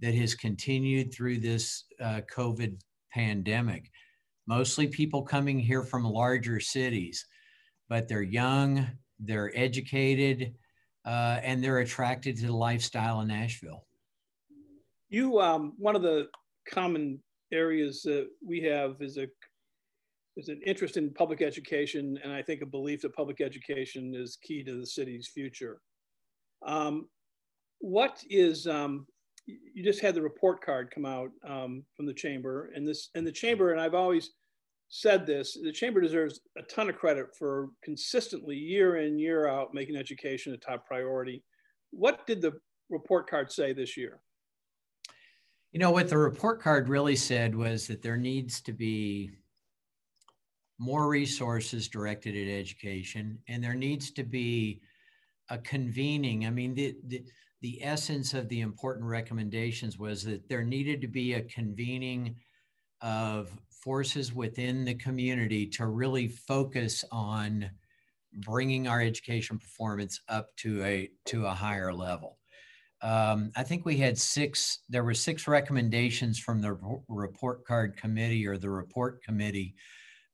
that 0.00 0.14
has 0.14 0.34
continued 0.34 1.14
through 1.14 1.38
this 1.38 1.84
uh, 2.00 2.20
COVID 2.34 2.80
pandemic. 3.12 3.90
Mostly 4.46 4.88
people 4.88 5.22
coming 5.22 5.58
here 5.58 5.82
from 5.82 6.04
larger 6.04 6.60
cities, 6.60 7.26
but 7.88 8.08
they're 8.08 8.22
young, 8.22 8.86
they're 9.18 9.52
educated, 9.54 10.54
uh, 11.06 11.38
and 11.42 11.62
they're 11.62 11.78
attracted 11.78 12.36
to 12.36 12.46
the 12.46 12.56
lifestyle 12.56 13.20
in 13.20 13.28
Nashville. 13.28 13.86
You, 15.08 15.40
um, 15.40 15.74
one 15.78 15.96
of 15.96 16.02
the 16.02 16.28
common 16.68 17.20
areas 17.52 18.02
that 18.02 18.28
we 18.44 18.60
have 18.62 18.96
is 19.00 19.16
a 19.18 19.26
there's 20.36 20.48
an 20.48 20.60
interest 20.66 20.96
in 20.96 21.14
public 21.14 21.42
education, 21.42 22.18
and 22.24 22.32
I 22.32 22.42
think 22.42 22.60
a 22.60 22.66
belief 22.66 23.02
that 23.02 23.14
public 23.14 23.40
education 23.40 24.14
is 24.16 24.36
key 24.42 24.64
to 24.64 24.80
the 24.80 24.86
city's 24.86 25.28
future. 25.28 25.80
Um, 26.66 27.08
what 27.78 28.20
is 28.28 28.66
um, 28.66 29.06
you 29.46 29.84
just 29.84 30.00
had 30.00 30.14
the 30.14 30.22
report 30.22 30.64
card 30.64 30.90
come 30.92 31.06
out 31.06 31.30
um, 31.46 31.84
from 31.96 32.06
the 32.06 32.14
chamber, 32.14 32.72
and 32.74 32.86
this 32.86 33.10
and 33.14 33.26
the 33.26 33.32
chamber, 33.32 33.72
and 33.72 33.80
I've 33.80 33.94
always 33.94 34.30
said 34.88 35.26
this: 35.26 35.56
the 35.62 35.72
chamber 35.72 36.00
deserves 36.00 36.40
a 36.58 36.62
ton 36.62 36.88
of 36.88 36.96
credit 36.96 37.26
for 37.38 37.68
consistently, 37.84 38.56
year 38.56 38.96
in 38.96 39.18
year 39.18 39.46
out, 39.46 39.74
making 39.74 39.96
education 39.96 40.52
a 40.52 40.56
top 40.56 40.86
priority. 40.86 41.44
What 41.90 42.26
did 42.26 42.42
the 42.42 42.52
report 42.90 43.30
card 43.30 43.52
say 43.52 43.72
this 43.72 43.96
year? 43.96 44.20
You 45.74 45.80
know 45.80 45.90
what 45.90 46.08
the 46.08 46.16
report 46.16 46.62
card 46.62 46.88
really 46.88 47.16
said 47.16 47.52
was 47.52 47.88
that 47.88 48.00
there 48.00 48.16
needs 48.16 48.60
to 48.60 48.72
be 48.72 49.32
more 50.78 51.08
resources 51.08 51.88
directed 51.88 52.36
at 52.36 52.60
education, 52.60 53.40
and 53.48 53.62
there 53.62 53.74
needs 53.74 54.12
to 54.12 54.22
be 54.22 54.82
a 55.50 55.58
convening. 55.58 56.46
I 56.46 56.50
mean, 56.50 56.74
the, 56.74 56.94
the, 57.08 57.24
the 57.60 57.82
essence 57.82 58.34
of 58.34 58.48
the 58.48 58.60
important 58.60 59.04
recommendations 59.04 59.98
was 59.98 60.22
that 60.26 60.48
there 60.48 60.62
needed 60.62 61.00
to 61.00 61.08
be 61.08 61.32
a 61.32 61.42
convening 61.42 62.36
of 63.00 63.50
forces 63.68 64.32
within 64.32 64.84
the 64.84 64.94
community 64.94 65.66
to 65.70 65.86
really 65.86 66.28
focus 66.28 67.04
on 67.10 67.68
bringing 68.32 68.86
our 68.86 69.00
education 69.02 69.58
performance 69.58 70.20
up 70.28 70.54
to 70.58 70.84
a 70.84 71.10
to 71.24 71.46
a 71.46 71.50
higher 71.50 71.92
level. 71.92 72.38
Um, 73.04 73.52
I 73.54 73.62
think 73.62 73.84
we 73.84 73.98
had 73.98 74.16
six. 74.16 74.78
There 74.88 75.04
were 75.04 75.12
six 75.12 75.46
recommendations 75.46 76.38
from 76.38 76.62
the 76.62 76.72
report 77.08 77.66
card 77.66 77.98
committee 77.98 78.46
or 78.46 78.56
the 78.56 78.70
report 78.70 79.22
committee 79.22 79.74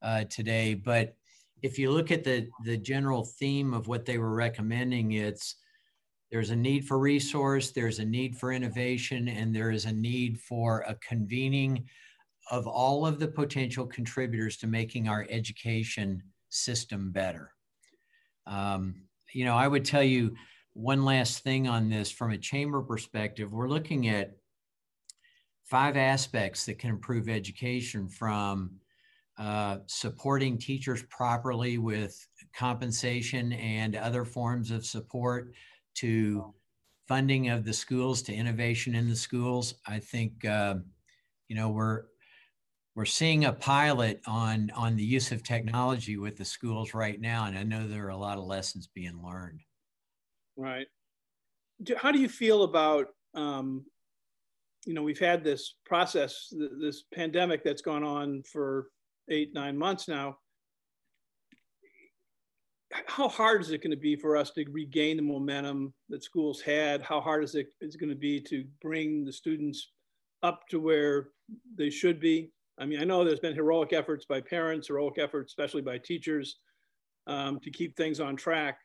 uh, 0.01 0.23
today. 0.29 0.73
But 0.73 1.17
if 1.61 1.77
you 1.77 1.91
look 1.91 2.11
at 2.11 2.23
the, 2.23 2.47
the 2.63 2.77
general 2.77 3.25
theme 3.25 3.73
of 3.73 3.89
what 3.89 4.05
they 4.05 4.17
were 4.17 4.33
recommending, 4.33 5.11
it's 5.11 5.55
there's 6.31 6.51
a 6.51 6.55
need 6.55 6.87
for 6.87 6.97
resource, 6.97 7.71
there's 7.71 7.99
a 7.99 8.05
need 8.05 8.37
for 8.37 8.53
innovation, 8.53 9.27
and 9.27 9.53
there 9.53 9.71
is 9.71 9.83
a 9.83 9.91
need 9.91 10.39
for 10.39 10.85
a 10.87 10.95
convening 10.95 11.83
of 12.51 12.67
all 12.67 13.05
of 13.05 13.19
the 13.19 13.27
potential 13.27 13.85
contributors 13.85 14.55
to 14.57 14.67
making 14.67 15.09
our 15.09 15.27
education 15.29 16.23
system 16.47 17.11
better. 17.11 17.51
Um, 18.47 18.95
you 19.33 19.43
know, 19.43 19.57
I 19.57 19.67
would 19.67 19.83
tell 19.83 20.03
you 20.03 20.35
one 20.73 21.03
last 21.03 21.43
thing 21.43 21.67
on 21.67 21.89
this 21.89 22.11
from 22.11 22.31
a 22.31 22.37
chamber 22.37 22.81
perspective. 22.81 23.51
We're 23.51 23.69
looking 23.69 24.07
at 24.07 24.37
five 25.63 25.97
aspects 25.97 26.65
that 26.65 26.79
can 26.79 26.89
improve 26.89 27.29
education 27.29 28.07
from 28.07 28.71
uh, 29.37 29.77
supporting 29.87 30.57
teachers 30.57 31.03
properly 31.03 31.77
with 31.77 32.27
compensation 32.55 33.53
and 33.53 33.95
other 33.95 34.25
forms 34.25 34.71
of 34.71 34.85
support 34.85 35.53
to 35.95 36.53
funding 37.07 37.49
of 37.49 37.65
the 37.65 37.73
schools 37.73 38.21
to 38.21 38.33
innovation 38.33 38.95
in 38.95 39.09
the 39.09 39.15
schools. 39.15 39.75
I 39.87 39.99
think 39.99 40.45
uh, 40.45 40.75
you 41.47 41.55
know 41.55 41.69
we're 41.69 42.03
we're 42.95 43.05
seeing 43.05 43.45
a 43.45 43.53
pilot 43.53 44.21
on 44.27 44.69
on 44.75 44.95
the 44.95 45.03
use 45.03 45.31
of 45.31 45.43
technology 45.43 46.17
with 46.17 46.37
the 46.37 46.45
schools 46.45 46.93
right 46.93 47.19
now, 47.19 47.45
and 47.45 47.57
I 47.57 47.63
know 47.63 47.87
there 47.87 48.05
are 48.05 48.09
a 48.09 48.17
lot 48.17 48.37
of 48.37 48.45
lessons 48.45 48.87
being 48.87 49.21
learned. 49.23 49.61
Right. 50.57 50.87
How 51.97 52.11
do 52.11 52.19
you 52.19 52.29
feel 52.29 52.63
about 52.63 53.07
um, 53.33 53.85
you 54.85 54.93
know 54.93 55.03
we've 55.03 55.19
had 55.19 55.43
this 55.43 55.75
process, 55.85 56.53
this 56.79 57.03
pandemic 57.13 57.63
that's 57.63 57.81
gone 57.81 58.03
on 58.03 58.43
for 58.43 58.87
eight, 59.29 59.53
nine 59.53 59.77
months 59.77 60.07
now. 60.07 60.37
How 63.07 63.29
hard 63.29 63.61
is 63.61 63.71
it 63.71 63.81
going 63.81 63.91
to 63.91 63.97
be 63.97 64.17
for 64.17 64.35
us 64.35 64.51
to 64.51 64.65
regain 64.69 65.15
the 65.15 65.23
momentum 65.23 65.93
that 66.09 66.23
schools 66.23 66.59
had? 66.59 67.01
How 67.01 67.21
hard 67.21 67.43
is 67.43 67.55
it 67.55 67.67
is 67.79 67.95
going 67.95 68.09
to 68.09 68.15
be 68.15 68.41
to 68.41 68.65
bring 68.81 69.23
the 69.23 69.31
students 69.31 69.91
up 70.43 70.67
to 70.71 70.79
where 70.79 71.29
they 71.77 71.89
should 71.89 72.19
be? 72.19 72.51
I 72.77 72.85
mean, 72.85 72.99
I 72.99 73.05
know 73.05 73.23
there's 73.23 73.39
been 73.39 73.55
heroic 73.55 73.93
efforts 73.93 74.25
by 74.25 74.41
parents, 74.41 74.87
heroic 74.87 75.19
efforts, 75.19 75.53
especially 75.53 75.83
by 75.83 75.99
teachers, 75.99 76.57
um, 77.27 77.59
to 77.61 77.71
keep 77.71 77.95
things 77.95 78.19
on 78.19 78.35
track. 78.35 78.79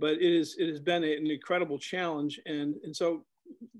But 0.00 0.14
it 0.14 0.22
is 0.22 0.56
it 0.58 0.68
has 0.68 0.80
been 0.80 1.04
an 1.04 1.30
incredible 1.30 1.78
challenge, 1.78 2.40
and 2.46 2.76
and 2.82 2.94
so 2.94 3.24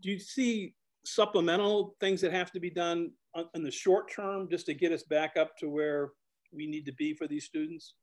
do 0.00 0.10
you 0.10 0.18
see 0.18 0.74
supplemental 1.04 1.96
things 2.00 2.20
that 2.20 2.32
have 2.32 2.52
to 2.52 2.60
be 2.60 2.70
done 2.70 3.10
in 3.54 3.62
the 3.62 3.70
short 3.70 4.12
term 4.12 4.48
just 4.50 4.66
to 4.66 4.74
get 4.74 4.92
us 4.92 5.02
back 5.02 5.36
up 5.36 5.56
to 5.58 5.68
where 5.68 6.10
we 6.52 6.66
need 6.66 6.84
to 6.86 6.92
be 6.92 7.14
for 7.14 7.26
these 7.26 7.44
students? 7.44 7.94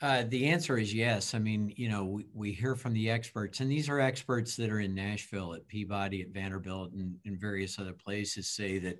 Uh, 0.00 0.24
the 0.28 0.46
answer 0.46 0.78
is 0.78 0.94
yes. 0.94 1.34
I 1.34 1.40
mean, 1.40 1.72
you 1.76 1.88
know, 1.88 2.04
we, 2.04 2.26
we 2.32 2.52
hear 2.52 2.76
from 2.76 2.92
the 2.92 3.10
experts, 3.10 3.58
and 3.58 3.70
these 3.70 3.88
are 3.88 3.98
experts 3.98 4.54
that 4.56 4.70
are 4.70 4.78
in 4.78 4.94
Nashville, 4.94 5.54
at 5.54 5.66
Peabody, 5.66 6.22
at 6.22 6.28
Vanderbilt, 6.28 6.92
and, 6.92 7.16
and 7.24 7.40
various 7.40 7.80
other 7.80 7.94
places 7.94 8.48
say 8.48 8.78
that 8.78 8.98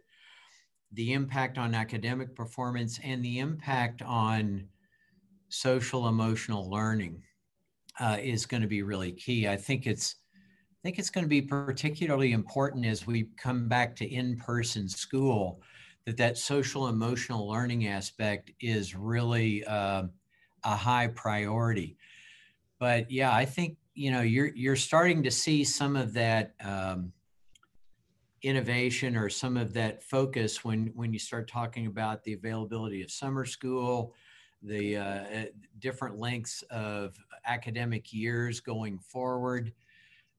the 0.92 1.12
impact 1.12 1.56
on 1.56 1.74
academic 1.74 2.34
performance 2.34 2.98
and 3.04 3.24
the 3.24 3.38
impact 3.38 4.02
on 4.02 4.66
social 5.50 6.08
emotional 6.08 6.68
learning 6.68 7.22
uh, 8.00 8.18
is 8.20 8.46
going 8.46 8.62
to 8.62 8.68
be 8.68 8.82
really 8.82 9.12
key. 9.12 9.48
I 9.48 9.56
think 9.56 9.86
it's 9.86 10.16
I 10.30 10.80
think 10.82 10.98
it's 10.98 11.10
going 11.10 11.24
to 11.24 11.28
be 11.28 11.42
particularly 11.42 12.32
important 12.32 12.86
as 12.86 13.06
we 13.06 13.28
come 13.36 13.68
back 13.68 13.96
to 13.96 14.06
in-person 14.06 14.88
school 14.88 15.60
that 16.06 16.16
that 16.16 16.38
social 16.38 16.88
emotional 16.88 17.48
learning 17.48 17.88
aspect 17.88 18.52
is 18.60 18.94
really 18.94 19.64
uh, 19.64 20.04
a 20.64 20.76
high 20.76 21.08
priority. 21.08 21.96
But 22.78 23.10
yeah, 23.10 23.34
I 23.34 23.44
think 23.44 23.76
you 23.94 24.10
know 24.12 24.20
you're 24.20 24.54
you're 24.54 24.76
starting 24.76 25.22
to 25.24 25.30
see 25.30 25.64
some 25.64 25.96
of 25.96 26.14
that 26.14 26.54
um, 26.64 27.12
innovation 28.42 29.16
or 29.16 29.28
some 29.28 29.56
of 29.56 29.74
that 29.74 30.02
focus 30.02 30.64
when 30.64 30.92
when 30.94 31.12
you 31.12 31.18
start 31.18 31.48
talking 31.48 31.86
about 31.86 32.22
the 32.22 32.34
availability 32.34 33.02
of 33.02 33.10
summer 33.10 33.44
school, 33.44 34.14
the 34.62 34.96
uh, 34.96 35.44
different 35.78 36.18
lengths 36.18 36.62
of 36.70 37.16
academic 37.46 38.12
years 38.12 38.60
going 38.60 38.98
forward. 38.98 39.72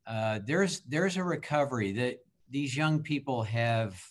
Uh, 0.06 0.40
there's 0.46 0.82
there's 0.82 1.18
a 1.18 1.24
recovery 1.24 1.92
that 1.94 2.18
these 2.50 2.76
young 2.76 3.02
people 3.02 3.44
have. 3.44 4.02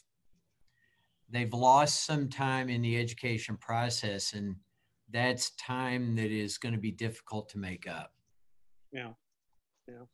They've 1.31 1.53
lost 1.53 2.07
some 2.07 2.29
time 2.29 2.71
in 2.71 2.81
the 2.81 2.99
education 2.99 3.57
process, 3.59 4.33
and 4.33 4.57
that's 5.11 5.51
time 5.57 6.17
that 6.17 6.31
is 6.31 6.57
going 6.57 6.73
to 6.73 6.81
be 6.81 6.91
difficult 6.91 7.51
to 7.51 7.59
make 7.59 7.87
up. 7.87 8.13
Yeah, 8.93 9.11
yeah. 9.87 10.05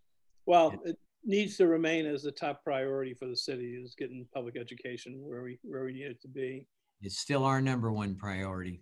Well, 0.47 0.75
it 0.85 0.99
needs 1.25 1.57
to 1.59 1.67
remain 1.69 2.07
as 2.07 2.23
the 2.23 2.33
top 2.33 2.65
priority 2.65 3.15
for 3.15 3.27
the 3.27 3.37
city 3.37 3.81
is 3.81 3.95
getting 3.95 4.27
public 4.35 4.57
education 4.57 5.21
where 5.25 5.43
we 5.43 5.59
where 5.63 5.85
we 5.85 5.93
need 5.93 6.07
it 6.07 6.21
to 6.23 6.29
be. 6.29 6.67
It's 7.01 7.19
still 7.19 7.45
our 7.45 7.61
number 7.61 7.93
one 7.93 8.17
priority. 8.17 8.81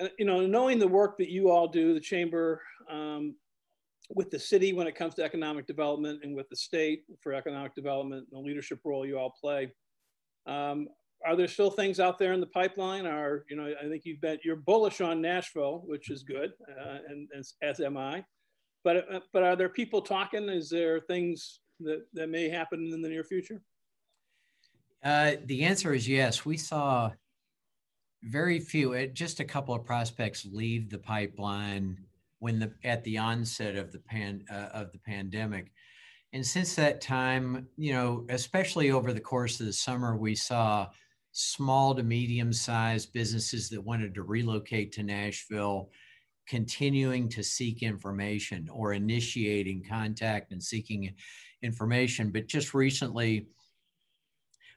And 0.00 0.10
you 0.18 0.24
know, 0.24 0.44
knowing 0.44 0.80
the 0.80 0.88
work 0.88 1.16
that 1.18 1.30
you 1.30 1.50
all 1.50 1.68
do, 1.68 1.94
the 1.94 2.00
chamber, 2.00 2.60
um, 2.90 3.36
with 4.14 4.30
the 4.30 4.38
city 4.38 4.72
when 4.72 4.86
it 4.86 4.96
comes 4.96 5.14
to 5.14 5.22
economic 5.22 5.66
development 5.66 6.20
and 6.24 6.34
with 6.34 6.48
the 6.48 6.56
state 6.56 7.04
for 7.20 7.32
economic 7.32 7.74
development 7.74 8.26
and 8.30 8.42
the 8.42 8.44
leadership 8.44 8.80
role 8.84 9.06
you 9.06 9.16
all 9.16 9.32
play. 9.40 9.72
Um, 10.46 10.88
are 11.24 11.36
there 11.36 11.48
still 11.48 11.70
things 11.70 12.00
out 12.00 12.18
there 12.18 12.32
in 12.32 12.40
the 12.40 12.46
pipeline? 12.46 13.06
Are 13.06 13.44
you 13.48 13.56
know? 13.56 13.72
I 13.80 13.88
think 13.88 14.02
you've 14.04 14.22
been 14.22 14.38
you're 14.42 14.56
bullish 14.56 15.00
on 15.00 15.20
Nashville, 15.20 15.82
which 15.84 16.10
is 16.10 16.22
good, 16.22 16.52
uh, 16.68 16.98
and, 17.08 17.28
as, 17.38 17.54
as 17.62 17.80
am 17.80 17.98
I. 17.98 18.24
But 18.84 18.96
uh, 19.12 19.20
but 19.32 19.42
are 19.42 19.54
there 19.54 19.68
people 19.68 20.00
talking? 20.00 20.48
Is 20.48 20.70
there 20.70 21.00
things 21.00 21.60
that 21.80 22.06
that 22.14 22.30
may 22.30 22.48
happen 22.48 22.90
in 22.92 23.02
the 23.02 23.08
near 23.08 23.22
future? 23.22 23.60
Uh, 25.04 25.32
the 25.44 25.64
answer 25.64 25.92
is 25.92 26.08
yes. 26.08 26.46
We 26.46 26.56
saw 26.56 27.10
very 28.22 28.60
few, 28.60 28.94
uh, 28.94 29.06
just 29.06 29.40
a 29.40 29.44
couple 29.44 29.74
of 29.74 29.84
prospects 29.84 30.46
leave 30.50 30.90
the 30.90 30.98
pipeline 30.98 31.96
when 32.38 32.58
the 32.58 32.72
at 32.84 33.04
the 33.04 33.18
onset 33.18 33.76
of 33.76 33.92
the 33.92 33.98
pan 33.98 34.44
uh, 34.50 34.68
of 34.72 34.92
the 34.92 34.98
pandemic. 34.98 35.72
And 36.32 36.46
since 36.46 36.74
that 36.76 37.00
time 37.00 37.68
you 37.76 37.92
know 37.92 38.26
especially 38.28 38.90
over 38.90 39.12
the 39.12 39.20
course 39.20 39.60
of 39.60 39.66
the 39.66 39.72
summer 39.72 40.16
we 40.16 40.34
saw 40.34 40.88
small 41.32 41.94
to 41.94 42.02
medium 42.02 42.52
sized 42.52 43.12
businesses 43.12 43.68
that 43.68 43.84
wanted 43.84 44.14
to 44.14 44.22
relocate 44.22 44.92
to 44.92 45.02
Nashville 45.02 45.90
continuing 46.48 47.28
to 47.28 47.44
seek 47.44 47.82
information 47.82 48.68
or 48.72 48.92
initiating 48.92 49.84
contact 49.88 50.50
and 50.50 50.60
seeking 50.60 51.14
information. 51.62 52.30
But 52.30 52.48
just 52.48 52.74
recently 52.74 53.46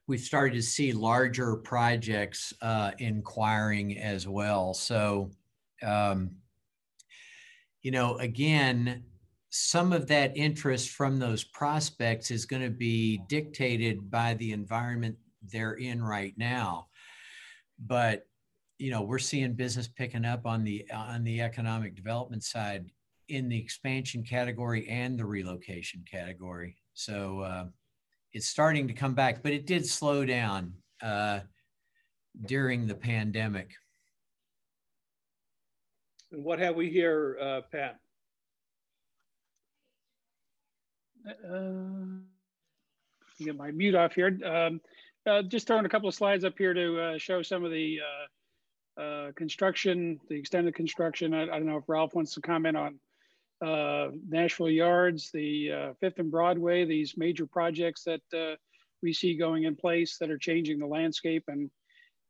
we've 0.07 0.19
started 0.19 0.55
to 0.55 0.61
see 0.61 0.91
larger 0.91 1.55
projects 1.55 2.53
uh, 2.61 2.91
inquiring 2.99 3.97
as 3.97 4.27
well 4.27 4.73
so 4.73 5.29
um, 5.83 6.31
you 7.83 7.91
know, 7.91 8.17
again, 8.17 9.03
some 9.49 9.93
of 9.93 10.07
that 10.07 10.35
interest 10.35 10.89
from 10.89 11.19
those 11.19 11.43
prospects 11.43 12.31
is 12.31 12.45
going 12.45 12.63
to 12.63 12.71
be 12.71 13.21
dictated 13.27 14.09
by 14.09 14.33
the 14.35 14.51
environment 14.51 15.15
they're 15.51 15.73
in 15.73 16.01
right 16.01 16.33
now. 16.37 16.87
But 17.77 18.25
you 18.79 18.89
know, 18.89 19.03
we're 19.03 19.19
seeing 19.19 19.53
business 19.53 19.87
picking 19.87 20.25
up 20.25 20.45
on 20.45 20.63
the 20.63 20.85
on 20.91 21.23
the 21.23 21.41
economic 21.41 21.95
development 21.95 22.43
side 22.43 22.85
in 23.29 23.47
the 23.47 23.59
expansion 23.59 24.23
category 24.23 24.87
and 24.89 25.19
the 25.19 25.25
relocation 25.25 26.03
category. 26.09 26.77
So 26.93 27.41
uh, 27.41 27.65
it's 28.33 28.47
starting 28.47 28.87
to 28.87 28.93
come 28.93 29.13
back, 29.13 29.43
but 29.43 29.51
it 29.51 29.65
did 29.65 29.85
slow 29.85 30.25
down 30.25 30.73
uh, 31.01 31.41
during 32.45 32.87
the 32.87 32.95
pandemic. 32.95 33.71
And 36.31 36.43
what 36.43 36.59
have 36.59 36.75
we 36.75 36.89
here, 36.89 37.37
uh, 37.39 37.61
Pat? 37.71 37.99
Uh, 41.27 42.23
get 43.39 43.55
my 43.55 43.71
mute 43.71 43.95
off 43.95 44.13
here. 44.13 44.37
Um, 44.43 44.81
uh, 45.25 45.41
just 45.43 45.67
throwing 45.67 45.85
a 45.85 45.89
couple 45.89 46.09
of 46.09 46.15
slides 46.15 46.43
up 46.43 46.57
here 46.57 46.73
to 46.73 46.99
uh, 46.99 47.17
show 47.17 47.41
some 47.41 47.63
of 47.63 47.71
the 47.71 47.99
uh, 48.97 49.01
uh, 49.01 49.31
construction, 49.33 50.19
the 50.29 50.35
extended 50.35 50.75
construction. 50.75 51.33
I, 51.33 51.43
I, 51.43 51.45
don't 51.45 51.65
know 51.65 51.77
if 51.77 51.87
Ralph 51.87 52.13
wants 52.13 52.33
to 52.33 52.41
comment 52.41 52.75
on 52.75 52.99
uh, 53.63 54.09
Nashville 54.27 54.69
Yards, 54.69 55.31
the 55.31 55.93
Fifth 55.99 56.19
and 56.19 56.31
Broadway, 56.31 56.85
these 56.85 57.15
major 57.17 57.45
projects 57.45 58.03
that 58.03 58.57
we 59.01 59.13
see 59.13 59.35
going 59.35 59.63
in 59.63 59.75
place 59.75 60.17
that 60.17 60.29
are 60.29 60.37
changing 60.37 60.79
the 60.79 60.87
landscape 60.87 61.43
and 61.47 61.69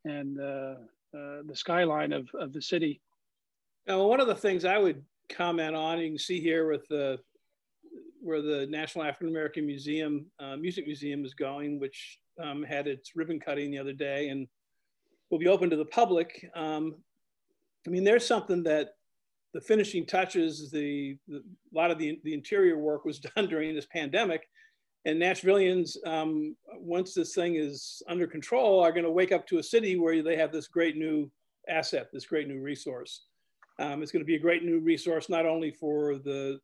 and 0.04 0.36
the 0.36 1.54
skyline 1.54 2.12
of, 2.12 2.28
of 2.34 2.52
the 2.52 2.62
city. 2.62 3.00
Now, 3.86 4.06
one 4.06 4.20
of 4.20 4.26
the 4.26 4.34
things 4.34 4.64
I 4.64 4.78
would 4.78 5.02
comment 5.28 5.74
on, 5.74 5.98
you 5.98 6.08
can 6.08 6.18
see 6.18 6.40
here 6.40 6.70
with 6.70 6.86
the 6.88 7.18
where 8.22 8.40
the 8.40 8.66
National 8.66 9.04
African 9.04 9.28
American 9.28 9.66
Museum 9.66 10.26
uh, 10.40 10.56
Music 10.56 10.86
Museum 10.86 11.24
is 11.24 11.34
going, 11.34 11.78
which 11.78 12.18
um, 12.42 12.62
had 12.62 12.86
its 12.86 13.14
ribbon 13.14 13.38
cutting 13.38 13.70
the 13.70 13.78
other 13.78 13.92
day 13.92 14.28
and 14.28 14.48
will 15.30 15.38
be 15.38 15.48
open 15.48 15.68
to 15.70 15.76
the 15.76 15.84
public. 15.84 16.50
Um, 16.54 16.96
I 17.86 17.90
mean, 17.90 18.04
there's 18.04 18.26
something 18.26 18.62
that 18.62 18.94
the 19.54 19.60
finishing 19.60 20.04
touches, 20.04 20.70
the, 20.70 21.16
the, 21.28 21.36
a 21.36 21.74
lot 21.74 21.92
of 21.92 21.98
the, 21.98 22.20
the 22.24 22.34
interior 22.34 22.76
work 22.76 23.04
was 23.04 23.20
done 23.36 23.48
during 23.48 23.74
this 23.74 23.86
pandemic. 23.86 24.48
And 25.06 25.20
Nashvillians, 25.20 25.96
um, 26.06 26.56
once 26.74 27.14
this 27.14 27.34
thing 27.34 27.56
is 27.56 28.02
under 28.08 28.26
control, 28.26 28.80
are 28.80 28.92
going 28.92 29.04
to 29.04 29.10
wake 29.10 29.32
up 29.32 29.46
to 29.48 29.58
a 29.58 29.62
city 29.62 29.96
where 29.96 30.22
they 30.22 30.36
have 30.36 30.50
this 30.50 30.66
great 30.66 30.96
new 30.96 31.30
asset, 31.68 32.08
this 32.12 32.26
great 32.26 32.48
new 32.48 32.60
resource. 32.60 33.22
Um, 33.78 34.02
it's 34.02 34.12
going 34.12 34.22
to 34.22 34.26
be 34.26 34.36
a 34.36 34.40
great 34.40 34.64
new 34.64 34.80
resource, 34.80 35.28
not 35.28 35.46
only 35.46 35.70
for 35.70 36.18
the 36.18 36.58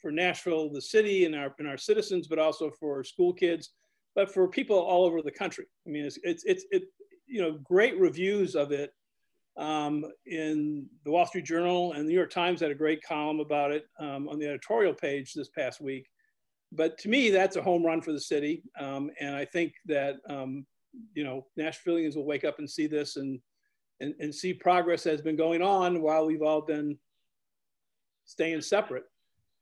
for 0.00 0.10
Nashville, 0.10 0.70
the 0.70 0.80
city, 0.80 1.26
and 1.26 1.34
our 1.34 1.54
and 1.58 1.68
our 1.68 1.76
citizens, 1.76 2.26
but 2.26 2.38
also 2.38 2.70
for 2.70 3.04
school 3.04 3.34
kids, 3.34 3.70
but 4.14 4.32
for 4.32 4.48
people 4.48 4.78
all 4.78 5.04
over 5.04 5.20
the 5.20 5.30
country. 5.30 5.66
I 5.86 5.90
mean, 5.90 6.06
it's 6.06 6.18
it's 6.22 6.42
it's 6.46 6.64
it, 6.70 6.84
you 7.26 7.42
know 7.42 7.58
great 7.64 7.98
reviews 8.00 8.54
of 8.54 8.72
it 8.72 8.94
um, 9.56 10.04
in 10.26 10.88
the 11.04 11.10
Wall 11.10 11.26
Street 11.26 11.44
Journal 11.44 11.92
and 11.92 12.02
the 12.02 12.08
New 12.08 12.16
York 12.16 12.30
Times 12.30 12.60
had 12.60 12.70
a 12.70 12.74
great 12.74 13.02
column 13.02 13.40
about 13.40 13.70
it 13.70 13.86
um, 14.00 14.28
on 14.28 14.38
the 14.38 14.46
editorial 14.46 14.94
page 14.94 15.32
this 15.32 15.48
past 15.48 15.80
week. 15.80 16.08
But 16.72 16.98
to 16.98 17.08
me, 17.08 17.30
that's 17.30 17.56
a 17.56 17.62
home 17.62 17.84
run 17.84 18.02
for 18.02 18.12
the 18.12 18.20
city, 18.20 18.62
um, 18.80 19.10
and 19.20 19.36
I 19.36 19.44
think 19.44 19.74
that 19.86 20.16
um, 20.28 20.66
you 21.14 21.22
know 21.22 21.46
Nashvillians 21.58 22.16
will 22.16 22.26
wake 22.26 22.44
up 22.44 22.58
and 22.58 22.68
see 22.68 22.88
this 22.88 23.16
and 23.16 23.38
and, 24.00 24.14
and 24.20 24.34
see 24.34 24.52
progress 24.52 25.04
has 25.04 25.20
been 25.20 25.36
going 25.36 25.62
on 25.62 26.02
while 26.02 26.26
we've 26.26 26.42
all 26.42 26.60
been 26.60 26.98
staying 28.24 28.60
separate. 28.60 29.04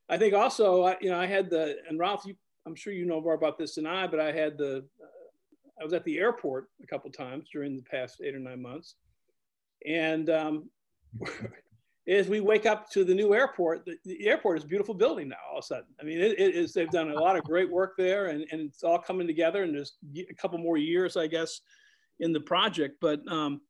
I 0.09 0.19
think 0.19 0.35
also, 0.35 0.95
you 1.01 1.11
know, 1.11 1.19
I 1.19 1.27
had 1.27 1.51
the, 1.51 1.77
and 1.89 1.99
Ralph, 1.99 2.25
you, 2.27 2.35
I'm 2.67 2.75
sure 2.75 2.93
you 2.93 3.07
know 3.07 3.21
more 3.21 3.35
about 3.35 3.59
this 3.59 3.77
than 3.77 3.87
I, 3.87 4.07
but 4.07 4.21
I 4.21 4.33
had 4.33 4.59
the, 4.59 4.79
uh, 4.79 5.81
I 5.81 5.85
was 5.85 5.93
at 5.93 6.05
the 6.05 6.19
airport 6.19 6.69
a 6.83 6.87
couple 6.87 7.11
times 7.11 7.49
during 7.53 7.77
the 7.77 7.83
past 7.83 8.21
eight 8.23 8.35
or 8.35 8.39
nine 8.39 8.63
months. 8.63 8.97
And 9.87 10.31
um, 10.31 10.71
as 12.09 12.29
we 12.29 12.41
wake 12.41 12.67
up 12.67 12.91
to 12.91 13.05
the 13.05 13.15
new 13.15 13.35
airport, 13.35 13.85
the, 13.85 13.97
the, 14.05 14.27
airport 14.27 14.59
is 14.59 14.65
a 14.65 14.69
beautiful 14.69 14.95
building 14.95 15.29
now. 15.29 15.37
All 15.51 15.59
of 15.59 15.65
a 15.65 15.67
sudden, 15.67 15.87
I 16.01 16.05
mean, 16.05 16.19
it, 16.19 16.39
it 16.39 16.55
is. 16.55 16.73
They've 16.73 16.91
done 16.91 17.11
a 17.11 17.19
lot 17.19 17.37
of 17.37 17.45
great 17.45 17.71
work 17.71 17.95
there, 17.97 18.27
and, 18.27 18.45
and 18.51 18.61
it's 18.61 18.83
all 18.83 18.99
coming 18.99 19.27
together. 19.27 19.63
And 19.63 19.75
there's 19.75 19.95
a 20.29 20.35
couple 20.35 20.59
more 20.59 20.77
years, 20.77 21.17
I 21.17 21.27
guess, 21.27 21.61
in 22.21 22.33
the 22.33 22.41
project. 22.41 22.97
But 23.01 23.21
um, 23.31 23.61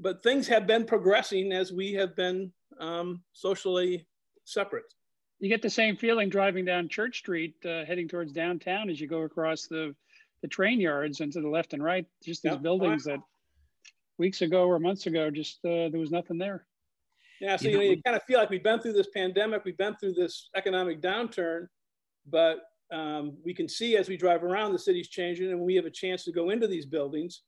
but 0.00 0.22
things 0.22 0.48
have 0.48 0.66
been 0.66 0.84
progressing 0.84 1.52
as 1.52 1.72
we 1.72 1.92
have 1.92 2.16
been 2.16 2.52
um, 2.80 3.22
socially 3.32 4.06
separate. 4.44 4.92
You 5.40 5.48
get 5.48 5.62
the 5.62 5.70
same 5.70 5.96
feeling 5.96 6.30
driving 6.30 6.64
down 6.64 6.88
Church 6.88 7.18
Street, 7.18 7.54
uh, 7.64 7.84
heading 7.84 8.08
towards 8.08 8.32
downtown, 8.32 8.88
as 8.88 9.00
you 9.00 9.06
go 9.06 9.22
across 9.22 9.66
the 9.66 9.94
the 10.42 10.48
train 10.48 10.78
yards 10.78 11.20
and 11.20 11.32
to 11.32 11.40
the 11.40 11.48
left 11.48 11.72
and 11.72 11.82
right. 11.82 12.06
Just 12.22 12.42
these 12.42 12.56
buildings 12.56 13.04
that 13.04 13.18
weeks 14.18 14.42
ago 14.42 14.66
or 14.66 14.78
months 14.78 15.06
ago, 15.06 15.30
just 15.30 15.58
uh, 15.64 15.88
there 15.88 16.00
was 16.00 16.10
nothing 16.10 16.38
there. 16.38 16.66
Yeah, 17.40 17.56
so 17.56 17.68
you, 17.68 17.76
know, 17.76 17.82
you 17.82 18.02
kind 18.02 18.16
of 18.16 18.22
feel 18.22 18.38
like 18.38 18.50
we've 18.50 18.62
been 18.62 18.80
through 18.80 18.92
this 18.92 19.08
pandemic, 19.14 19.64
we've 19.64 19.76
been 19.76 19.96
through 19.96 20.14
this 20.14 20.48
economic 20.56 21.02
downturn, 21.02 21.66
but 22.30 22.60
um, 22.92 23.36
we 23.44 23.52
can 23.52 23.68
see 23.68 23.96
as 23.96 24.08
we 24.08 24.16
drive 24.16 24.44
around, 24.44 24.72
the 24.72 24.78
city's 24.78 25.08
changing, 25.08 25.50
and 25.50 25.60
we 25.60 25.74
have 25.74 25.84
a 25.84 25.90
chance 25.90 26.24
to 26.24 26.32
go 26.32 26.50
into 26.50 26.66
these 26.66 26.86
buildings, 26.86 27.42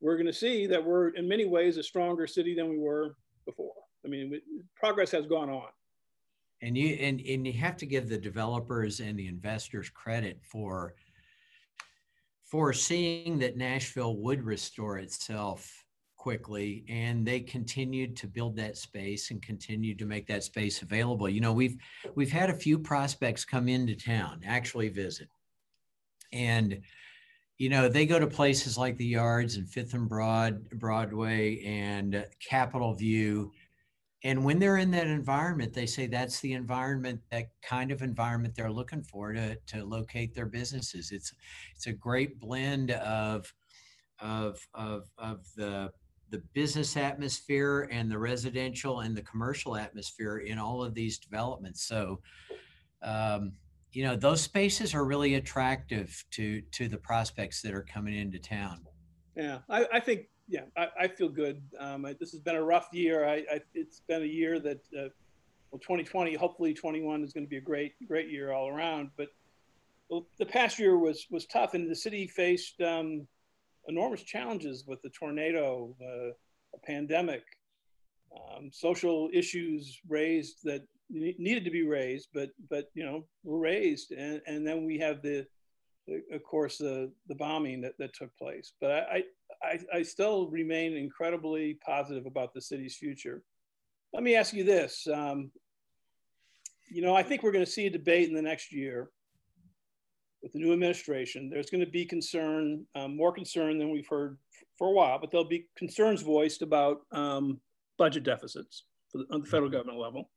we're 0.00 0.16
going 0.16 0.26
to 0.26 0.32
see 0.32 0.66
that 0.66 0.84
we're 0.84 1.08
in 1.10 1.28
many 1.28 1.44
ways 1.44 1.76
a 1.76 1.82
stronger 1.82 2.26
city 2.26 2.54
than 2.54 2.68
we 2.68 2.78
were 2.78 3.16
before. 3.44 3.74
I 4.04 4.08
mean, 4.08 4.30
we, 4.30 4.42
progress 4.76 5.10
has 5.10 5.26
gone 5.26 5.50
on. 5.50 5.68
And 6.62 6.76
you 6.76 6.94
and, 6.94 7.20
and 7.20 7.46
you 7.46 7.52
have 7.54 7.76
to 7.76 7.86
give 7.86 8.08
the 8.08 8.18
developers 8.18 8.98
and 8.98 9.16
the 9.16 9.28
investors 9.28 9.90
credit 9.90 10.40
for 10.42 10.94
for 12.44 12.72
seeing 12.72 13.38
that 13.38 13.56
Nashville 13.56 14.16
would 14.16 14.42
restore 14.42 14.98
itself 14.98 15.84
quickly 16.18 16.84
and 16.88 17.24
they 17.24 17.40
continued 17.40 18.16
to 18.16 18.26
build 18.26 18.56
that 18.56 18.76
space 18.76 19.30
and 19.30 19.40
continued 19.40 19.98
to 20.00 20.04
make 20.04 20.26
that 20.26 20.44
space 20.44 20.82
available. 20.82 21.28
You 21.28 21.40
know 21.40 21.52
we've 21.52 21.76
we've 22.14 22.32
had 22.32 22.50
a 22.50 22.54
few 22.54 22.78
prospects 22.78 23.44
come 23.44 23.68
into 23.68 23.94
town 23.94 24.42
actually 24.44 24.88
visit. 24.88 25.28
And 26.32 26.82
you 27.56 27.70
know 27.70 27.88
they 27.88 28.04
go 28.04 28.18
to 28.18 28.26
places 28.26 28.76
like 28.76 28.98
the 28.98 29.06
yards 29.06 29.56
and 29.56 29.68
fifth 29.68 29.94
and 29.94 30.08
broad 30.08 30.68
broadway 30.70 31.62
and 31.64 32.26
capitol 32.46 32.94
view. 32.94 33.52
And 34.24 34.44
when 34.44 34.58
they're 34.58 34.78
in 34.78 34.90
that 34.90 35.06
environment 35.06 35.72
they 35.72 35.86
say 35.86 36.06
that's 36.06 36.40
the 36.40 36.52
environment 36.52 37.20
that 37.30 37.46
kind 37.62 37.92
of 37.92 38.02
environment 38.02 38.54
they're 38.56 38.72
looking 38.72 39.02
for 39.02 39.32
to, 39.32 39.56
to 39.68 39.84
locate 39.84 40.34
their 40.34 40.46
businesses. 40.46 41.12
It's 41.12 41.32
it's 41.76 41.86
a 41.86 41.92
great 41.92 42.40
blend 42.40 42.90
of 42.90 43.54
of 44.20 44.58
of 44.74 45.04
of 45.16 45.46
the 45.56 45.92
the 46.30 46.42
business 46.52 46.96
atmosphere 46.96 47.88
and 47.90 48.10
the 48.10 48.18
residential 48.18 49.00
and 49.00 49.16
the 49.16 49.22
commercial 49.22 49.76
atmosphere 49.76 50.38
in 50.38 50.58
all 50.58 50.82
of 50.82 50.94
these 50.94 51.18
developments. 51.18 51.82
So, 51.82 52.20
um, 53.02 53.52
you 53.92 54.04
know, 54.04 54.16
those 54.16 54.42
spaces 54.42 54.94
are 54.94 55.04
really 55.04 55.34
attractive 55.34 56.24
to 56.32 56.60
to 56.72 56.88
the 56.88 56.98
prospects 56.98 57.62
that 57.62 57.74
are 57.74 57.82
coming 57.82 58.16
into 58.16 58.38
town. 58.38 58.84
Yeah, 59.34 59.58
I, 59.70 59.86
I 59.94 60.00
think 60.00 60.28
yeah, 60.48 60.62
I, 60.76 60.88
I 61.00 61.08
feel 61.08 61.28
good. 61.28 61.62
Um, 61.78 62.04
I, 62.04 62.14
this 62.14 62.32
has 62.32 62.40
been 62.40 62.56
a 62.56 62.62
rough 62.62 62.88
year. 62.92 63.26
I, 63.26 63.44
it's 63.74 64.00
been 64.00 64.22
a 64.22 64.26
year 64.26 64.58
that 64.60 64.80
uh, 64.96 65.08
well, 65.70 65.80
2020, 65.80 66.34
hopefully 66.34 66.72
21 66.72 67.22
is 67.22 67.32
going 67.32 67.44
to 67.44 67.50
be 67.50 67.58
a 67.58 67.60
great 67.60 67.94
great 68.06 68.30
year 68.30 68.52
all 68.52 68.68
around. 68.68 69.10
But 69.16 69.28
the 70.38 70.46
past 70.46 70.78
year 70.78 70.98
was 70.98 71.26
was 71.30 71.46
tough, 71.46 71.74
and 71.74 71.90
the 71.90 71.94
city 71.94 72.26
faced 72.26 72.80
um, 72.80 73.26
enormous 73.88 74.22
challenges 74.22 74.84
with 74.86 75.00
the 75.02 75.10
tornado, 75.10 75.94
uh, 76.02 76.32
pandemic, 76.84 77.42
um, 78.36 78.70
social 78.72 79.30
issues 79.32 80.00
raised 80.08 80.58
that 80.64 80.82
needed 81.10 81.64
to 81.64 81.70
be 81.70 81.82
raised, 81.82 82.28
but 82.34 82.50
but 82.70 82.90
you 82.94 83.04
know 83.04 83.24
were 83.42 83.58
raised, 83.58 84.12
and 84.12 84.40
and 84.46 84.66
then 84.66 84.84
we 84.84 84.98
have 84.98 85.22
the, 85.22 85.46
the 86.06 86.22
of 86.32 86.42
course 86.42 86.78
the 86.78 87.10
the 87.28 87.34
bombing 87.34 87.80
that, 87.80 87.94
that 87.98 88.14
took 88.14 88.36
place. 88.36 88.72
But 88.80 88.90
I, 88.90 89.24
I 89.62 89.80
I 89.94 90.02
still 90.02 90.48
remain 90.48 90.96
incredibly 90.96 91.78
positive 91.84 92.26
about 92.26 92.52
the 92.52 92.60
city's 92.60 92.96
future. 92.96 93.42
Let 94.12 94.22
me 94.22 94.34
ask 94.36 94.52
you 94.52 94.64
this. 94.64 95.06
Um, 95.12 95.50
you 96.90 97.02
know, 97.02 97.14
I 97.14 97.22
think 97.22 97.42
we're 97.42 97.52
going 97.52 97.64
to 97.64 97.70
see 97.70 97.86
a 97.86 97.90
debate 97.90 98.28
in 98.28 98.34
the 98.34 98.42
next 98.42 98.72
year 98.72 99.10
with 100.42 100.52
the 100.52 100.58
new 100.58 100.72
administration, 100.72 101.50
there's 101.50 101.70
going 101.70 101.84
to 101.84 101.90
be 101.90 102.04
concern, 102.04 102.84
um, 102.94 103.16
more 103.16 103.32
concern 103.32 103.78
than 103.78 103.90
we've 103.90 104.08
heard 104.08 104.38
for 104.76 104.88
a 104.88 104.92
while, 104.92 105.18
but 105.18 105.30
there'll 105.30 105.48
be 105.48 105.66
concerns 105.76 106.22
voiced 106.22 106.62
about 106.62 107.00
um, 107.12 107.60
budget 107.96 108.22
deficits 108.22 108.84
the, 109.12 109.24
on 109.32 109.40
the 109.40 109.46
federal 109.46 109.68
mm-hmm. 109.68 109.78
government 109.78 109.98
level. 109.98 110.30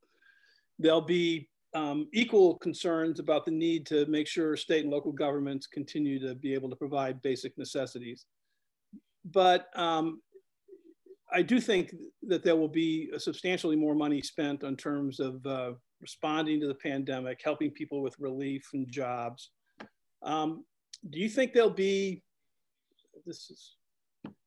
There'll 0.79 1.01
be 1.01 1.49
um, 1.73 2.07
equal 2.13 2.57
concerns 2.57 3.19
about 3.19 3.45
the 3.45 3.51
need 3.51 3.85
to 3.87 4.05
make 4.07 4.27
sure 4.27 4.57
state 4.57 4.83
and 4.83 4.91
local 4.91 5.11
governments 5.11 5.67
continue 5.67 6.19
to 6.27 6.35
be 6.35 6.53
able 6.53 6.69
to 6.69 6.75
provide 6.75 7.21
basic 7.21 7.57
necessities. 7.57 8.25
But 9.23 9.67
um, 9.75 10.21
I 11.31 11.43
do 11.43 11.61
think 11.61 11.93
that 12.23 12.43
there 12.43 12.55
will 12.55 12.67
be 12.67 13.09
substantially 13.17 13.75
more 13.75 13.95
money 13.95 14.21
spent 14.21 14.63
on 14.63 14.75
terms 14.75 15.19
of 15.19 15.45
uh, 15.45 15.73
responding 16.01 16.59
to 16.59 16.67
the 16.67 16.75
pandemic, 16.75 17.39
helping 17.43 17.71
people 17.71 18.01
with 18.01 18.19
relief 18.19 18.67
and 18.73 18.91
jobs, 18.91 19.51
um, 20.23 20.65
do 21.09 21.19
you 21.19 21.29
think 21.29 21.53
there'll 21.53 21.69
be, 21.69 22.23
this 23.25 23.49
is 23.49 23.75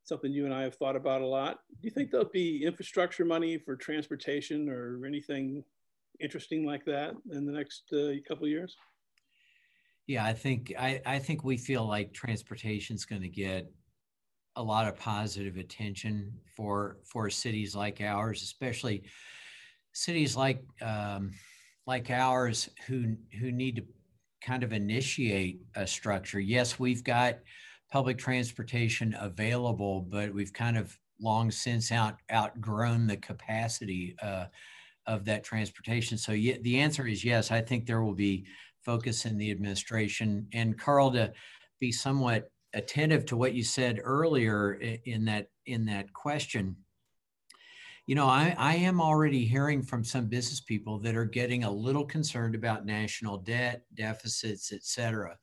something 0.04 0.32
you 0.32 0.44
and 0.44 0.54
I 0.54 0.62
have 0.62 0.74
thought 0.74 0.96
about 0.96 1.22
a 1.22 1.26
lot. 1.26 1.60
Do 1.80 1.88
you 1.88 1.90
think 1.90 2.10
there'll 2.10 2.26
be 2.26 2.64
infrastructure 2.64 3.24
money 3.24 3.58
for 3.58 3.74
transportation 3.74 4.68
or 4.68 5.04
anything 5.06 5.64
interesting 6.20 6.64
like 6.64 6.84
that 6.84 7.14
in 7.32 7.46
the 7.46 7.52
next 7.52 7.92
uh, 7.92 8.12
couple 8.28 8.46
years? 8.46 8.76
Yeah, 10.06 10.24
I 10.24 10.34
think 10.34 10.72
I, 10.78 11.00
I 11.06 11.18
think 11.18 11.44
we 11.44 11.56
feel 11.56 11.86
like 11.86 12.12
transportation 12.12 12.94
is 12.94 13.06
going 13.06 13.22
to 13.22 13.28
get 13.28 13.72
a 14.56 14.62
lot 14.62 14.86
of 14.86 14.96
positive 14.96 15.56
attention 15.56 16.32
for 16.54 16.98
for 17.04 17.30
cities 17.30 17.74
like 17.74 18.02
ours, 18.02 18.42
especially 18.42 19.04
cities 19.92 20.36
like 20.36 20.62
um, 20.82 21.32
like 21.86 22.10
ours 22.10 22.68
who 22.86 23.16
who 23.40 23.50
need 23.50 23.76
to 23.76 23.82
kind 24.44 24.62
of 24.62 24.72
initiate 24.72 25.60
a 25.74 25.86
structure. 25.86 26.40
Yes, 26.40 26.78
we've 26.78 27.02
got 27.02 27.38
public 27.90 28.18
transportation 28.18 29.16
available, 29.18 30.02
but 30.02 30.32
we've 30.32 30.52
kind 30.52 30.76
of 30.76 30.96
long 31.20 31.50
since 31.50 31.92
out 31.92 32.16
outgrown 32.32 33.06
the 33.06 33.16
capacity 33.16 34.16
uh, 34.20 34.46
of 35.06 35.24
that 35.24 35.44
transportation. 35.44 36.18
So 36.18 36.32
yeah, 36.32 36.56
the 36.62 36.78
answer 36.80 37.06
is 37.06 37.24
yes. 37.24 37.50
I 37.50 37.60
think 37.60 37.86
there 37.86 38.02
will 38.02 38.14
be 38.14 38.46
focus 38.84 39.24
in 39.24 39.38
the 39.38 39.50
administration 39.50 40.46
and 40.52 40.78
Karl 40.78 41.10
to 41.12 41.32
be 41.80 41.92
somewhat 41.92 42.50
attentive 42.74 43.24
to 43.26 43.36
what 43.36 43.54
you 43.54 43.62
said 43.62 44.00
earlier 44.02 44.74
in 45.04 45.24
that 45.26 45.48
in 45.66 45.84
that 45.86 46.12
question 46.12 46.76
you 48.06 48.14
know, 48.14 48.26
I, 48.26 48.54
I 48.58 48.76
am 48.76 49.00
already 49.00 49.46
hearing 49.46 49.82
from 49.82 50.04
some 50.04 50.26
business 50.26 50.60
people 50.60 50.98
that 51.00 51.16
are 51.16 51.24
getting 51.24 51.64
a 51.64 51.70
little 51.70 52.04
concerned 52.04 52.54
about 52.54 52.84
national 52.84 53.38
debt, 53.38 53.82
deficits, 53.94 54.72
et 54.72 54.84
cetera. 54.84 55.36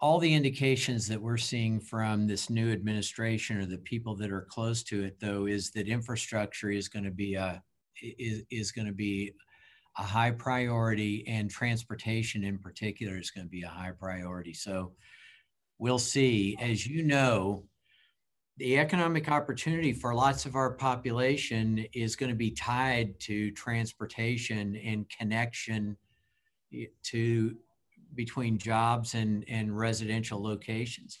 All 0.00 0.18
the 0.18 0.34
indications 0.34 1.06
that 1.08 1.22
we're 1.22 1.36
seeing 1.36 1.78
from 1.80 2.26
this 2.26 2.50
new 2.50 2.72
administration 2.72 3.58
or 3.58 3.66
the 3.66 3.78
people 3.78 4.16
that 4.16 4.32
are 4.32 4.46
close 4.50 4.82
to 4.84 5.04
it, 5.04 5.18
though, 5.20 5.46
is 5.46 5.70
that 5.70 5.88
infrastructure 5.88 6.70
is 6.70 6.88
going 6.88 7.04
to 7.04 7.12
be 7.12 7.34
a 7.34 7.62
is, 8.02 8.42
is 8.50 8.72
going 8.72 8.88
to 8.88 8.92
be 8.92 9.32
a 9.96 10.02
high 10.02 10.32
priority, 10.32 11.24
and 11.28 11.48
transportation 11.48 12.42
in 12.42 12.58
particular 12.58 13.16
is 13.16 13.30
going 13.30 13.46
to 13.46 13.50
be 13.50 13.62
a 13.62 13.68
high 13.68 13.92
priority. 13.92 14.52
So 14.52 14.92
we'll 15.78 16.00
see. 16.00 16.56
As 16.60 16.84
you 16.84 17.04
know, 17.04 17.64
the 18.56 18.78
economic 18.78 19.28
opportunity 19.30 19.92
for 19.92 20.14
lots 20.14 20.46
of 20.46 20.54
our 20.54 20.70
population 20.70 21.84
is 21.92 22.14
going 22.14 22.30
to 22.30 22.36
be 22.36 22.50
tied 22.50 23.18
to 23.20 23.50
transportation 23.52 24.76
and 24.76 25.06
connection 25.10 25.96
to 27.02 27.56
between 28.14 28.58
jobs 28.58 29.14
and, 29.14 29.44
and 29.48 29.76
residential 29.76 30.40
locations. 30.40 31.20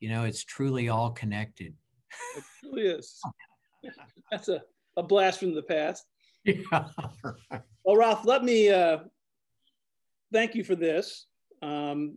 You 0.00 0.10
know, 0.10 0.24
it's 0.24 0.44
truly 0.44 0.90
all 0.90 1.10
connected. 1.10 1.74
It 2.36 2.44
truly 2.60 2.82
is. 2.82 3.18
That's 4.30 4.48
a, 4.48 4.62
a 4.96 5.02
blast 5.02 5.40
from 5.40 5.54
the 5.54 5.62
past. 5.62 6.06
Yeah. 6.44 6.84
Well, 7.84 7.96
Ralph, 7.96 8.24
let 8.24 8.42
me 8.42 8.70
uh, 8.70 8.98
thank 10.32 10.54
you 10.54 10.64
for 10.64 10.76
this. 10.76 11.26
Um, 11.60 12.16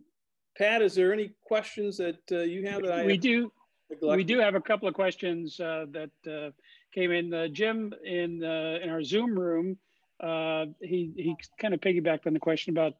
Pat, 0.56 0.80
is 0.80 0.94
there 0.94 1.12
any 1.12 1.32
questions 1.42 1.98
that 1.98 2.20
uh, 2.30 2.38
you 2.38 2.66
have 2.66 2.82
that 2.82 2.92
I 2.92 3.04
we 3.04 3.18
do 3.18 3.52
we 4.00 4.24
do 4.24 4.38
have 4.38 4.54
a 4.54 4.60
couple 4.60 4.88
of 4.88 4.94
questions 4.94 5.60
uh, 5.60 5.86
that 5.90 6.10
uh, 6.30 6.50
came 6.94 7.10
in. 7.10 7.32
Uh, 7.32 7.48
Jim 7.48 7.92
in 8.04 8.42
uh, 8.42 8.78
in 8.82 8.88
our 8.88 9.02
Zoom 9.02 9.38
room, 9.38 9.78
uh, 10.20 10.66
he 10.80 11.12
he 11.16 11.36
kind 11.60 11.74
of 11.74 11.80
piggybacked 11.80 12.26
on 12.26 12.32
the 12.32 12.40
question 12.40 12.72
about 12.72 12.94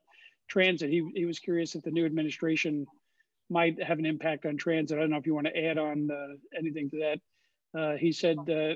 transit. 0.48 0.90
He 0.90 1.08
he 1.14 1.24
was 1.24 1.38
curious 1.38 1.74
if 1.74 1.82
the 1.82 1.90
new 1.90 2.06
administration 2.06 2.86
might 3.52 3.82
have 3.82 3.98
an 3.98 4.06
impact 4.06 4.46
on 4.46 4.56
transit. 4.56 4.96
I 4.96 5.02
don't 5.02 5.10
know 5.10 5.18
if 5.18 5.26
you 5.26 5.34
want 5.34 5.46
to 5.46 5.64
add 5.64 5.78
on 5.78 6.10
uh, 6.10 6.34
anything 6.58 6.90
to 6.90 6.98
that, 6.98 7.78
uh, 7.78 7.96
he 7.96 8.12
said 8.12 8.38
uh, 8.50 8.74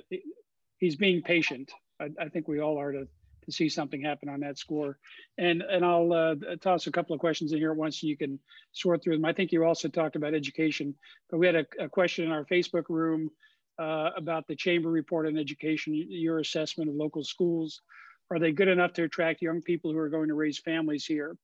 he's 0.79 0.97
being 0.97 1.23
patient. 1.23 1.73
I, 1.99 2.11
I, 2.21 2.29
think 2.29 2.47
we 2.47 2.61
all 2.61 2.79
are 2.79 2.93
to, 2.93 3.09
to 3.47 3.53
see 3.53 3.69
something 3.69 4.03
happen 4.03 4.29
on 4.29 4.41
that 4.41 4.59
score. 4.59 4.99
And, 5.39 5.63
and 5.63 5.85
I'll 5.85 6.13
uh, 6.13 6.35
toss 6.61 6.87
a 6.87 6.93
couple 6.93 7.15
of 7.15 7.21
questions 7.21 7.53
in 7.53 7.59
here 7.59 7.71
at 7.71 7.77
once 7.77 8.03
you 8.03 8.17
can 8.17 8.39
sort 8.73 9.03
through 9.03 9.17
them. 9.17 9.25
I 9.25 9.33
think 9.33 9.53
you 9.53 9.65
also 9.65 9.89
talked 9.89 10.17
about 10.17 10.35
education, 10.35 10.95
but 11.31 11.39
we 11.39 11.47
had 11.47 11.57
a, 11.57 11.67
a 11.81 11.89
question 11.89 12.27
in 12.27 12.33
our 12.33 12.45
Facebook 12.45 12.85
room 12.89 13.31
uh, 13.79 14.11
about 14.17 14.47
the 14.47 14.57
chamber 14.57 14.91
report 14.91 15.27
on 15.27 15.39
education, 15.39 15.95
your 15.95 16.41
assessment 16.41 16.91
of 16.91 16.97
local 16.97 17.25
schools. 17.25 17.83
Are 18.31 18.39
they 18.39 18.53
good 18.53 18.69
enough 18.69 18.93
to 18.95 19.05
attract 19.05 19.43
young 19.43 19.63
people 19.63 19.93
who 19.93 19.99
are 19.99 20.09
going 20.09 20.29
to 20.29 20.35
raise 20.35 20.59
families 20.59 21.07
here? 21.07 21.37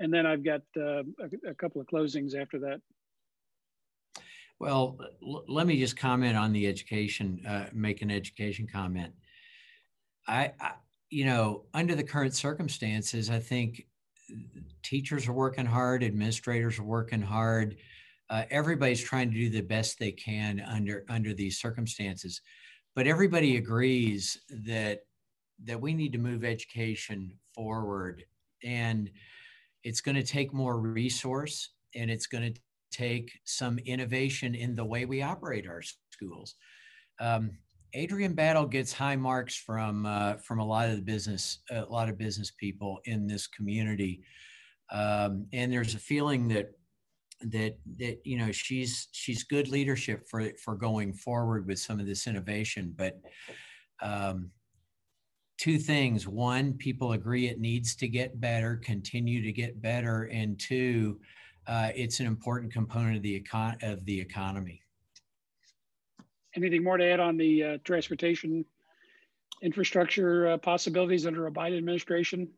And 0.00 0.14
then 0.14 0.26
I've 0.26 0.44
got 0.44 0.62
uh, 0.76 1.02
a, 1.02 1.50
a 1.50 1.54
couple 1.54 1.80
of 1.80 1.88
closings 1.88 2.40
after 2.40 2.60
that. 2.60 2.80
Well, 4.60 4.98
let 5.20 5.66
me 5.66 5.78
just 5.78 5.96
comment 5.96 6.36
on 6.36 6.52
the 6.52 6.66
education, 6.66 7.44
uh, 7.46 7.66
make 7.72 8.02
an 8.02 8.10
education 8.10 8.66
comment. 8.70 9.12
I, 10.26 10.52
you 11.10 11.24
know, 11.24 11.64
under 11.74 11.94
the 11.94 12.02
current 12.02 12.34
circumstances, 12.34 13.30
I 13.30 13.38
think 13.38 13.86
teachers 14.82 15.26
are 15.26 15.32
working 15.32 15.66
hard, 15.66 16.02
administrators 16.04 16.78
are 16.78 16.84
working 16.84 17.22
hard. 17.22 17.76
Uh, 18.30 18.44
everybody's 18.50 19.02
trying 19.02 19.30
to 19.30 19.36
do 19.36 19.48
the 19.48 19.62
best 19.62 19.98
they 19.98 20.12
can 20.12 20.60
under 20.60 21.04
under 21.08 21.32
these 21.32 21.58
circumstances, 21.58 22.42
but 22.94 23.06
everybody 23.06 23.56
agrees 23.56 24.38
that 24.66 25.00
that 25.64 25.80
we 25.80 25.94
need 25.94 26.12
to 26.12 26.18
move 26.18 26.44
education 26.44 27.32
forward, 27.54 28.24
and 28.62 29.10
it's 29.82 30.02
going 30.02 30.14
to 30.14 30.22
take 30.22 30.52
more 30.52 30.78
resource, 30.78 31.70
and 31.94 32.10
it's 32.10 32.26
going 32.26 32.52
to 32.52 32.60
take 32.90 33.30
some 33.44 33.78
innovation 33.78 34.54
in 34.54 34.74
the 34.74 34.84
way 34.84 35.06
we 35.06 35.22
operate 35.22 35.66
our 35.66 35.82
schools. 36.10 36.54
Um, 37.20 37.52
Adrienne 37.96 38.34
Battle 38.34 38.66
gets 38.66 38.92
high 38.92 39.16
marks 39.16 39.56
from 39.56 40.04
uh, 40.04 40.34
from 40.36 40.60
a 40.60 40.66
lot 40.66 40.88
of 40.88 40.96
the 40.96 41.02
business 41.02 41.60
a 41.70 41.82
lot 41.82 42.08
of 42.08 42.18
business 42.18 42.50
people 42.50 42.98
in 43.04 43.26
this 43.26 43.46
community, 43.46 44.22
um, 44.92 45.46
and 45.52 45.72
there's 45.72 45.94
a 45.94 45.98
feeling 45.98 46.48
that 46.48 46.70
that 47.40 47.78
that 47.98 48.18
you 48.24 48.36
know 48.36 48.52
she's 48.52 49.08
she's 49.12 49.44
good 49.44 49.68
leadership 49.68 50.28
for 50.28 50.50
for 50.62 50.74
going 50.74 51.12
forward 51.14 51.66
with 51.66 51.78
some 51.78 51.98
of 51.98 52.06
this 52.06 52.26
innovation. 52.26 52.94
But 52.96 53.20
um, 54.02 54.50
two 55.56 55.78
things: 55.78 56.28
one, 56.28 56.74
people 56.74 57.12
agree 57.12 57.48
it 57.48 57.58
needs 57.58 57.96
to 57.96 58.08
get 58.08 58.40
better, 58.40 58.76
continue 58.76 59.42
to 59.42 59.52
get 59.52 59.80
better, 59.80 60.24
and 60.24 60.58
two, 60.58 61.20
uh, 61.66 61.90
it's 61.94 62.20
an 62.20 62.26
important 62.26 62.72
component 62.72 63.16
of 63.16 63.22
the 63.22 63.40
econ- 63.40 63.82
of 63.82 64.04
the 64.04 64.20
economy. 64.20 64.82
Anything 66.58 66.82
more 66.82 66.96
to 66.96 67.04
add 67.04 67.20
on 67.20 67.36
the 67.36 67.62
uh, 67.62 67.78
transportation 67.84 68.64
infrastructure 69.62 70.48
uh, 70.48 70.58
possibilities 70.58 71.24
under 71.24 71.46
a 71.46 71.52
Biden 71.52 71.78
administration? 71.78 72.48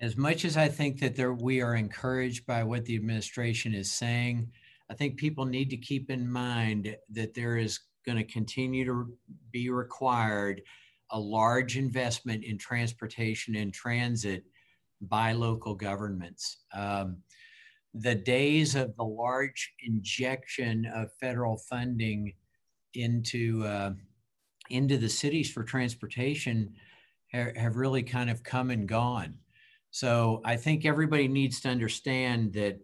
As 0.00 0.14
much 0.14 0.44
as 0.44 0.58
I 0.58 0.68
think 0.68 1.00
that 1.00 1.16
there, 1.16 1.32
we 1.32 1.62
are 1.62 1.74
encouraged 1.74 2.46
by 2.46 2.62
what 2.62 2.84
the 2.84 2.96
administration 2.96 3.74
is 3.74 3.90
saying, 3.90 4.50
I 4.90 4.94
think 4.94 5.16
people 5.16 5.46
need 5.46 5.70
to 5.70 5.78
keep 5.78 6.10
in 6.10 6.30
mind 6.30 6.94
that 7.12 7.32
there 7.32 7.56
is 7.56 7.80
going 8.04 8.18
to 8.18 8.24
continue 8.24 8.84
to 8.84 9.16
be 9.50 9.70
required 9.70 10.60
a 11.12 11.18
large 11.18 11.78
investment 11.78 12.44
in 12.44 12.58
transportation 12.58 13.56
and 13.56 13.72
transit 13.72 14.44
by 15.00 15.32
local 15.32 15.74
governments. 15.74 16.58
Um, 16.74 17.22
the 17.94 18.14
days 18.14 18.74
of 18.74 18.94
the 18.96 19.04
large 19.04 19.72
injection 19.82 20.84
of 20.94 21.10
federal 21.18 21.56
funding 21.56 22.34
into 22.96 23.64
uh, 23.64 23.92
into 24.70 24.96
the 24.96 25.08
cities 25.08 25.50
for 25.50 25.62
transportation 25.62 26.74
ha- 27.32 27.52
have 27.56 27.76
really 27.76 28.02
kind 28.02 28.30
of 28.30 28.42
come 28.42 28.70
and 28.70 28.88
gone. 28.88 29.38
So 29.90 30.40
I 30.44 30.56
think 30.56 30.84
everybody 30.84 31.28
needs 31.28 31.60
to 31.60 31.68
understand 31.68 32.52
that 32.54 32.78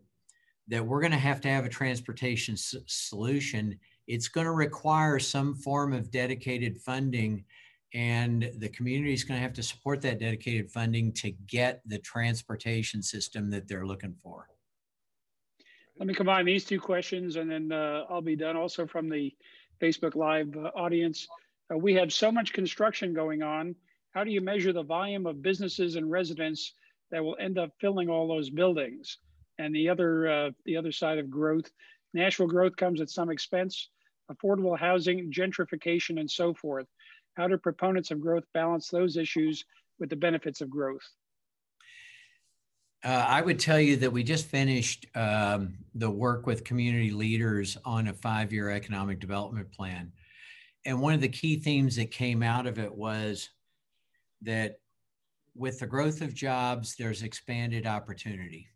that 0.68 0.86
we're 0.86 1.00
going 1.00 1.12
to 1.12 1.18
have 1.18 1.40
to 1.42 1.48
have 1.48 1.64
a 1.64 1.68
transportation 1.68 2.54
s- 2.54 2.76
solution. 2.86 3.78
It's 4.06 4.28
going 4.28 4.46
to 4.46 4.52
require 4.52 5.18
some 5.18 5.54
form 5.54 5.92
of 5.92 6.10
dedicated 6.10 6.78
funding, 6.78 7.44
and 7.92 8.50
the 8.58 8.68
community 8.68 9.12
is 9.12 9.24
going 9.24 9.38
to 9.38 9.42
have 9.42 9.52
to 9.54 9.62
support 9.62 10.00
that 10.02 10.18
dedicated 10.18 10.70
funding 10.70 11.12
to 11.14 11.32
get 11.46 11.82
the 11.86 11.98
transportation 11.98 13.02
system 13.02 13.50
that 13.50 13.68
they're 13.68 13.86
looking 13.86 14.14
for. 14.22 14.48
Let 15.98 16.06
me 16.06 16.14
combine 16.14 16.46
these 16.46 16.64
two 16.64 16.80
questions 16.80 17.36
and 17.36 17.50
then 17.50 17.70
uh, 17.70 18.06
I'll 18.08 18.22
be 18.22 18.34
done 18.34 18.56
also 18.56 18.86
from 18.86 19.08
the 19.08 19.34
Facebook 19.82 20.14
Live 20.14 20.56
uh, 20.56 20.70
audience. 20.76 21.26
Uh, 21.72 21.76
we 21.76 21.94
have 21.94 22.12
so 22.12 22.30
much 22.30 22.52
construction 22.52 23.12
going 23.12 23.42
on. 23.42 23.74
How 24.12 24.22
do 24.22 24.30
you 24.30 24.40
measure 24.40 24.72
the 24.72 24.84
volume 24.84 25.26
of 25.26 25.42
businesses 25.42 25.96
and 25.96 26.10
residents 26.10 26.74
that 27.10 27.24
will 27.24 27.36
end 27.40 27.58
up 27.58 27.70
filling 27.80 28.08
all 28.08 28.28
those 28.28 28.48
buildings? 28.48 29.18
And 29.58 29.74
the 29.74 29.88
other, 29.88 30.30
uh, 30.30 30.50
the 30.64 30.76
other 30.76 30.92
side 30.92 31.18
of 31.18 31.30
growth, 31.30 31.70
Nashville 32.14 32.46
growth 32.46 32.76
comes 32.76 33.00
at 33.00 33.10
some 33.10 33.30
expense, 33.30 33.88
affordable 34.30 34.78
housing, 34.78 35.32
gentrification, 35.32 36.20
and 36.20 36.30
so 36.30 36.54
forth. 36.54 36.86
How 37.36 37.48
do 37.48 37.56
proponents 37.56 38.10
of 38.10 38.20
growth 38.20 38.44
balance 38.54 38.88
those 38.88 39.16
issues 39.16 39.64
with 39.98 40.10
the 40.10 40.16
benefits 40.16 40.60
of 40.60 40.70
growth? 40.70 41.08
Uh, 43.04 43.26
I 43.28 43.42
would 43.42 43.58
tell 43.58 43.80
you 43.80 43.96
that 43.96 44.12
we 44.12 44.22
just 44.22 44.46
finished 44.46 45.06
um, 45.16 45.74
the 45.94 46.10
work 46.10 46.46
with 46.46 46.62
community 46.62 47.10
leaders 47.10 47.76
on 47.84 48.08
a 48.08 48.12
five 48.12 48.52
year 48.52 48.70
economic 48.70 49.18
development 49.18 49.72
plan. 49.72 50.12
And 50.84 51.00
one 51.00 51.14
of 51.14 51.20
the 51.20 51.28
key 51.28 51.58
themes 51.58 51.96
that 51.96 52.10
came 52.10 52.42
out 52.42 52.66
of 52.66 52.78
it 52.78 52.94
was 52.94 53.50
that 54.42 54.78
with 55.54 55.80
the 55.80 55.86
growth 55.86 56.20
of 56.22 56.34
jobs, 56.34 56.94
there's 56.96 57.22
expanded 57.22 57.86
opportunity. 57.86 58.68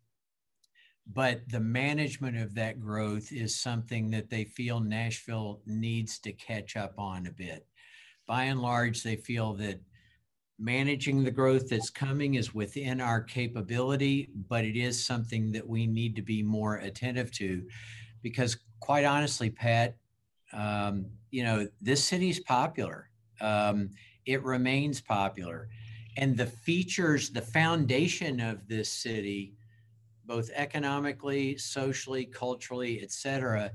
But 1.13 1.47
the 1.47 1.61
management 1.61 2.37
of 2.37 2.53
that 2.55 2.81
growth 2.81 3.31
is 3.31 3.59
something 3.59 4.09
that 4.11 4.29
they 4.29 4.43
feel 4.43 4.81
Nashville 4.81 5.61
needs 5.65 6.19
to 6.19 6.33
catch 6.33 6.75
up 6.75 6.95
on 6.97 7.27
a 7.27 7.31
bit. 7.31 7.65
By 8.25 8.43
and 8.45 8.61
large, 8.61 9.03
they 9.03 9.15
feel 9.15 9.53
that 9.53 9.79
managing 10.59 11.23
the 11.23 11.31
growth 11.31 11.69
that's 11.69 11.89
coming 11.89 12.35
is 12.35 12.53
within 12.53 12.99
our 12.99 13.21
capability, 13.21 14.29
but 14.49 14.65
it 14.65 14.75
is 14.75 15.05
something 15.05 15.51
that 15.51 15.67
we 15.67 15.85
need 15.85 16.15
to 16.15 16.21
be 16.21 16.41
more 16.41 16.77
attentive 16.77 17.31
to 17.31 17.63
because, 18.23 18.57
quite 18.79 19.05
honestly, 19.05 19.49
Pat, 19.49 19.95
um, 20.53 21.05
you 21.29 21.43
know, 21.43 21.67
this 21.81 22.03
city's 22.03 22.39
popular. 22.39 23.09
Um, 23.39 23.91
it 24.25 24.43
remains 24.43 24.99
popular. 24.99 25.69
And 26.17 26.35
the 26.35 26.47
features, 26.47 27.29
the 27.29 27.41
foundation 27.41 28.39
of 28.39 28.67
this 28.67 28.91
city, 28.91 29.53
both 30.25 30.49
economically, 30.55 31.57
socially, 31.57 32.25
culturally, 32.25 33.01
et 33.03 33.11
cetera, 33.11 33.71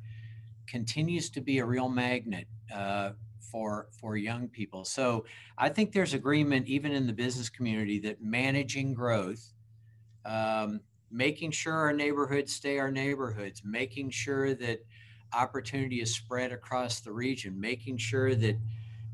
continues 0.67 1.31
to 1.31 1.41
be 1.41 1.59
a 1.59 1.65
real 1.65 1.89
magnet 1.89 2.49
uh, 2.75 3.11
for 3.53 3.89
for 4.01 4.17
young 4.17 4.49
people. 4.49 4.85
So 4.85 5.27
I 5.59 5.69
think 5.69 5.93
there's 5.93 6.15
agreement 6.15 6.67
even 6.67 6.93
in 6.93 7.07
the 7.07 7.13
business 7.13 7.51
community 7.51 7.99
that 8.01 8.23
managing 8.23 8.95
growth, 8.95 9.53
um, 10.25 10.81
making 11.11 11.51
sure 11.51 11.75
our 11.75 11.93
neighborhoods 11.93 12.55
stay 12.55 12.79
our 12.79 12.91
neighborhoods, 12.91 13.63
making 13.65 14.11
sure 14.11 14.55
that 14.55 14.85
opportunity 15.35 16.01
is 16.01 16.15
spread 16.15 16.51
across 16.53 17.01
the 17.01 17.13
region, 17.13 17.61
making 17.61 17.99
sure 17.99 18.35
that 18.35 18.57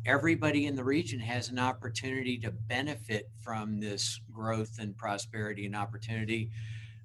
everybody 0.07 0.67
in 0.67 0.77
the 0.77 0.85
region 0.85 1.19
has 1.19 1.49
an 1.49 1.59
opportunity 1.59 2.39
to 2.39 2.51
benefit 2.51 3.29
from 3.43 3.81
this 3.81 4.21
growth 4.33 4.79
and 4.79 4.97
prosperity 4.97 5.67
and 5.67 5.75
opportunity. 5.75 6.51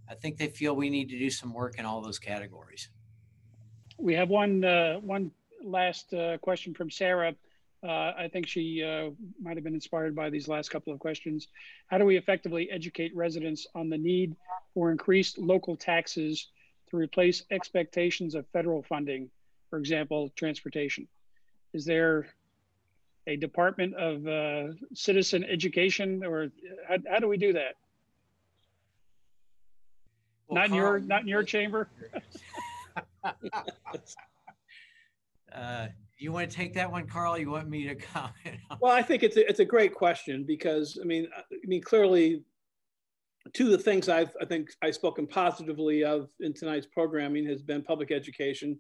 I 0.08 0.14
think 0.14 0.38
they 0.38 0.48
feel 0.48 0.76
we 0.76 0.90
need 0.90 1.10
to 1.10 1.18
do 1.18 1.30
some 1.30 1.54
work 1.54 1.80
in 1.80 1.86
all 1.86 2.02
those 2.02 2.20
categories. 2.20 2.90
We 3.98 4.14
have 4.16 4.30
one 4.30 4.64
uh, 4.64 4.96
one 5.00 5.32
last 5.64 6.14
uh, 6.14 6.38
question 6.40 6.74
from 6.74 6.90
Sarah. 6.90 7.36
Uh, 7.84 8.14
I 8.18 8.30
think 8.32 8.48
she 8.48 8.82
uh, 8.82 9.10
might 9.42 9.58
have 9.58 9.64
been 9.64 9.74
inspired 9.74 10.16
by 10.16 10.30
these 10.30 10.48
last 10.48 10.70
couple 10.70 10.94
of 10.94 11.00
questions. 11.00 11.50
How 11.88 11.98
do 11.98 12.06
we 12.06 12.16
effectively 12.16 12.70
educate 12.72 13.14
residents 13.16 13.68
on 13.76 13.90
the 13.90 13.98
need 13.98 14.36
for 14.74 14.90
increased 14.90 15.38
local 15.38 15.76
taxes 15.76 16.48
to 16.90 16.98
replace 16.98 17.44
expectations 17.52 18.36
of 18.36 18.48
federal 18.54 18.84
funding, 18.84 19.30
for 19.70 19.80
example, 19.80 20.32
transportation? 20.38 21.08
Is 21.74 21.84
there 21.84 22.28
a 23.28 23.36
Department 23.36 23.96
of 23.96 24.28
uh, 24.28 24.74
Citizen 24.94 25.44
Education, 25.44 26.24
or 26.24 26.52
how, 26.88 26.98
how, 27.10 27.20
do 27.20 27.28
we 27.28 27.38
do 27.38 27.54
that? 27.54 27.76
Well, 30.48 30.62
not 30.62 30.68
in 30.68 30.74
your 30.76 31.00
not 31.00 31.22
in 31.22 31.28
your 31.28 31.44
chamber. 31.44 31.90
Uh, 35.54 35.88
you 36.18 36.32
want 36.32 36.50
to 36.50 36.56
take 36.56 36.74
that 36.74 36.92
one, 36.92 37.06
Karl? 37.06 37.38
You 37.38 37.52
want 37.52 37.70
me 37.70 37.88
to 37.88 37.96
comment? 38.14 38.60
well, 38.80 38.92
I 38.92 39.02
think 39.02 39.24
it's 39.24 39.38
a, 39.38 39.48
it's 39.48 39.60
a 39.60 39.66
great 39.66 39.94
question 39.94 40.46
because 40.48 40.98
I 41.02 41.06
mean, 41.06 41.28
I 41.36 41.56
mean, 41.66 41.82
clearly, 41.82 42.44
two 43.54 43.66
of 43.66 43.72
the 43.72 43.78
things 43.78 44.10
I've 44.10 44.36
I 44.42 44.46
think 44.46 44.70
I've 44.82 44.96
spoken 44.96 45.28
positively 45.28 46.04
of 46.04 46.30
in 46.40 46.54
tonight's 46.54 46.88
programming 46.88 47.46
has 47.48 47.62
been 47.62 47.84
public 47.84 48.12
education, 48.12 48.80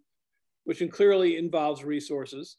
which 0.63 0.81
clearly 0.91 1.37
involves 1.37 1.83
resources. 1.83 2.57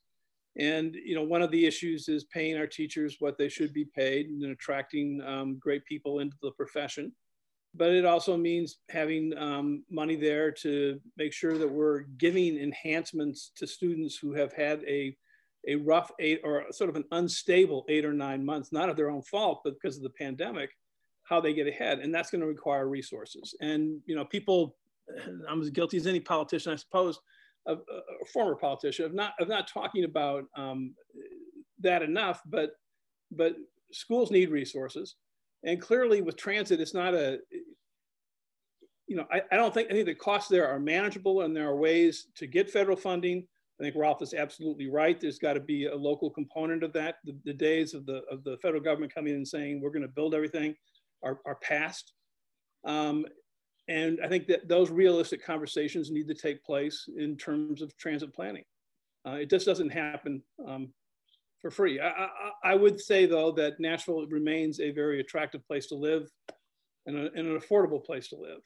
And 0.56 0.94
you 0.94 1.14
know, 1.14 1.24
one 1.24 1.42
of 1.42 1.50
the 1.50 1.66
issues 1.66 2.08
is 2.08 2.24
paying 2.24 2.56
our 2.56 2.66
teachers 2.66 3.16
what 3.18 3.38
they 3.38 3.48
should 3.48 3.72
be 3.72 3.86
paid 3.86 4.26
and 4.26 4.44
attracting 4.44 5.20
um, 5.26 5.58
great 5.58 5.84
people 5.86 6.20
into 6.20 6.36
the 6.42 6.52
profession. 6.52 7.12
But 7.76 7.90
it 7.90 8.04
also 8.04 8.36
means 8.36 8.78
having 8.88 9.36
um, 9.36 9.84
money 9.90 10.14
there 10.14 10.52
to 10.62 11.00
make 11.16 11.32
sure 11.32 11.58
that 11.58 11.70
we're 11.70 12.02
giving 12.18 12.56
enhancements 12.56 13.50
to 13.56 13.66
students 13.66 14.16
who 14.16 14.32
have 14.34 14.52
had 14.52 14.82
a 14.86 15.16
a 15.68 15.76
rough 15.76 16.10
eight 16.18 16.40
or 16.44 16.64
sort 16.70 16.90
of 16.90 16.96
an 16.96 17.04
unstable 17.12 17.84
eight 17.88 18.04
or 18.04 18.12
nine 18.12 18.44
months, 18.44 18.72
not 18.72 18.88
of 18.88 18.96
their 18.96 19.10
own 19.10 19.22
fault, 19.22 19.62
but 19.64 19.74
because 19.74 19.96
of 19.96 20.02
the 20.02 20.10
pandemic, 20.10 20.70
how 21.24 21.40
they 21.40 21.54
get 21.54 21.66
ahead. 21.66 22.00
And 22.00 22.14
that's 22.14 22.30
going 22.30 22.40
to 22.42 22.46
require 22.46 22.88
resources. 22.88 23.54
And, 23.60 24.00
you 24.06 24.14
know, 24.14 24.24
people, 24.24 24.76
I'm 25.48 25.62
as 25.62 25.70
guilty 25.70 25.96
as 25.96 26.06
any 26.06 26.20
politician, 26.20 26.72
I 26.72 26.76
suppose, 26.76 27.18
of 27.66 27.78
a 27.78 28.26
former 28.26 28.56
politician 28.56 29.06
of 29.06 29.14
not, 29.14 29.32
of 29.40 29.48
not 29.48 29.66
talking 29.66 30.04
about 30.04 30.44
um, 30.54 30.94
that 31.80 32.02
enough, 32.02 32.42
but, 32.46 32.72
but 33.30 33.56
schools 33.90 34.30
need 34.30 34.50
resources. 34.50 35.16
And 35.64 35.80
clearly 35.80 36.20
with 36.20 36.36
transit, 36.36 36.80
it's 36.80 36.92
not 36.92 37.14
a, 37.14 37.38
you 39.06 39.16
know, 39.16 39.26
I, 39.32 39.42
I 39.52 39.56
don't 39.56 39.72
think 39.72 39.88
any 39.90 40.00
of 40.00 40.06
the 40.06 40.14
costs 40.14 40.48
there 40.48 40.68
are 40.68 40.78
manageable 40.78 41.42
and 41.42 41.54
there 41.54 41.68
are 41.68 41.76
ways 41.76 42.28
to 42.36 42.46
get 42.46 42.70
federal 42.70 42.96
funding 42.96 43.46
I 43.78 43.82
think 43.82 43.96
Ralph 43.96 44.22
is 44.22 44.34
absolutely 44.34 44.88
right. 44.88 45.20
There's 45.20 45.38
got 45.38 45.54
to 45.54 45.60
be 45.60 45.86
a 45.86 45.94
local 45.94 46.30
component 46.30 46.84
of 46.84 46.92
that. 46.92 47.16
The, 47.24 47.36
the, 47.44 47.52
days 47.52 47.92
of 47.92 48.06
the, 48.06 48.22
of 48.30 48.44
the 48.44 48.56
federal 48.62 48.80
government 48.80 49.12
coming 49.12 49.32
in 49.32 49.38
and 49.38 49.48
saying 49.48 49.80
we're 49.80 49.90
going 49.90 50.02
to 50.02 50.08
build 50.08 50.34
everything 50.34 50.76
are, 51.24 51.40
are 51.44 51.56
past. 51.56 52.12
Um, 52.84 53.26
and 53.88 54.20
I 54.22 54.28
think 54.28 54.46
that 54.46 54.68
those 54.68 54.90
realistic 54.90 55.44
conversations 55.44 56.10
need 56.10 56.28
to 56.28 56.34
take 56.34 56.64
place 56.64 57.08
in 57.18 57.36
terms 57.36 57.82
of 57.82 57.96
transit 57.96 58.32
planning. 58.32 58.64
Uh, 59.26 59.32
it 59.32 59.50
just 59.50 59.66
doesn't 59.66 59.90
happen 59.90 60.42
um, 60.66 60.92
for 61.60 61.70
free. 61.70 61.98
I, 61.98 62.08
I, 62.10 62.28
I, 62.62 62.74
would 62.76 63.00
say, 63.00 63.26
though, 63.26 63.50
that 63.52 63.80
Nashville 63.80 64.26
remains 64.26 64.80
a 64.80 64.92
very 64.92 65.20
attractive 65.20 65.66
place 65.66 65.86
to 65.88 65.96
live 65.96 66.30
and, 67.06 67.16
a, 67.16 67.32
and 67.32 67.48
an 67.48 67.58
affordable 67.58 68.04
place 68.04 68.28
to 68.28 68.36
live. 68.36 68.60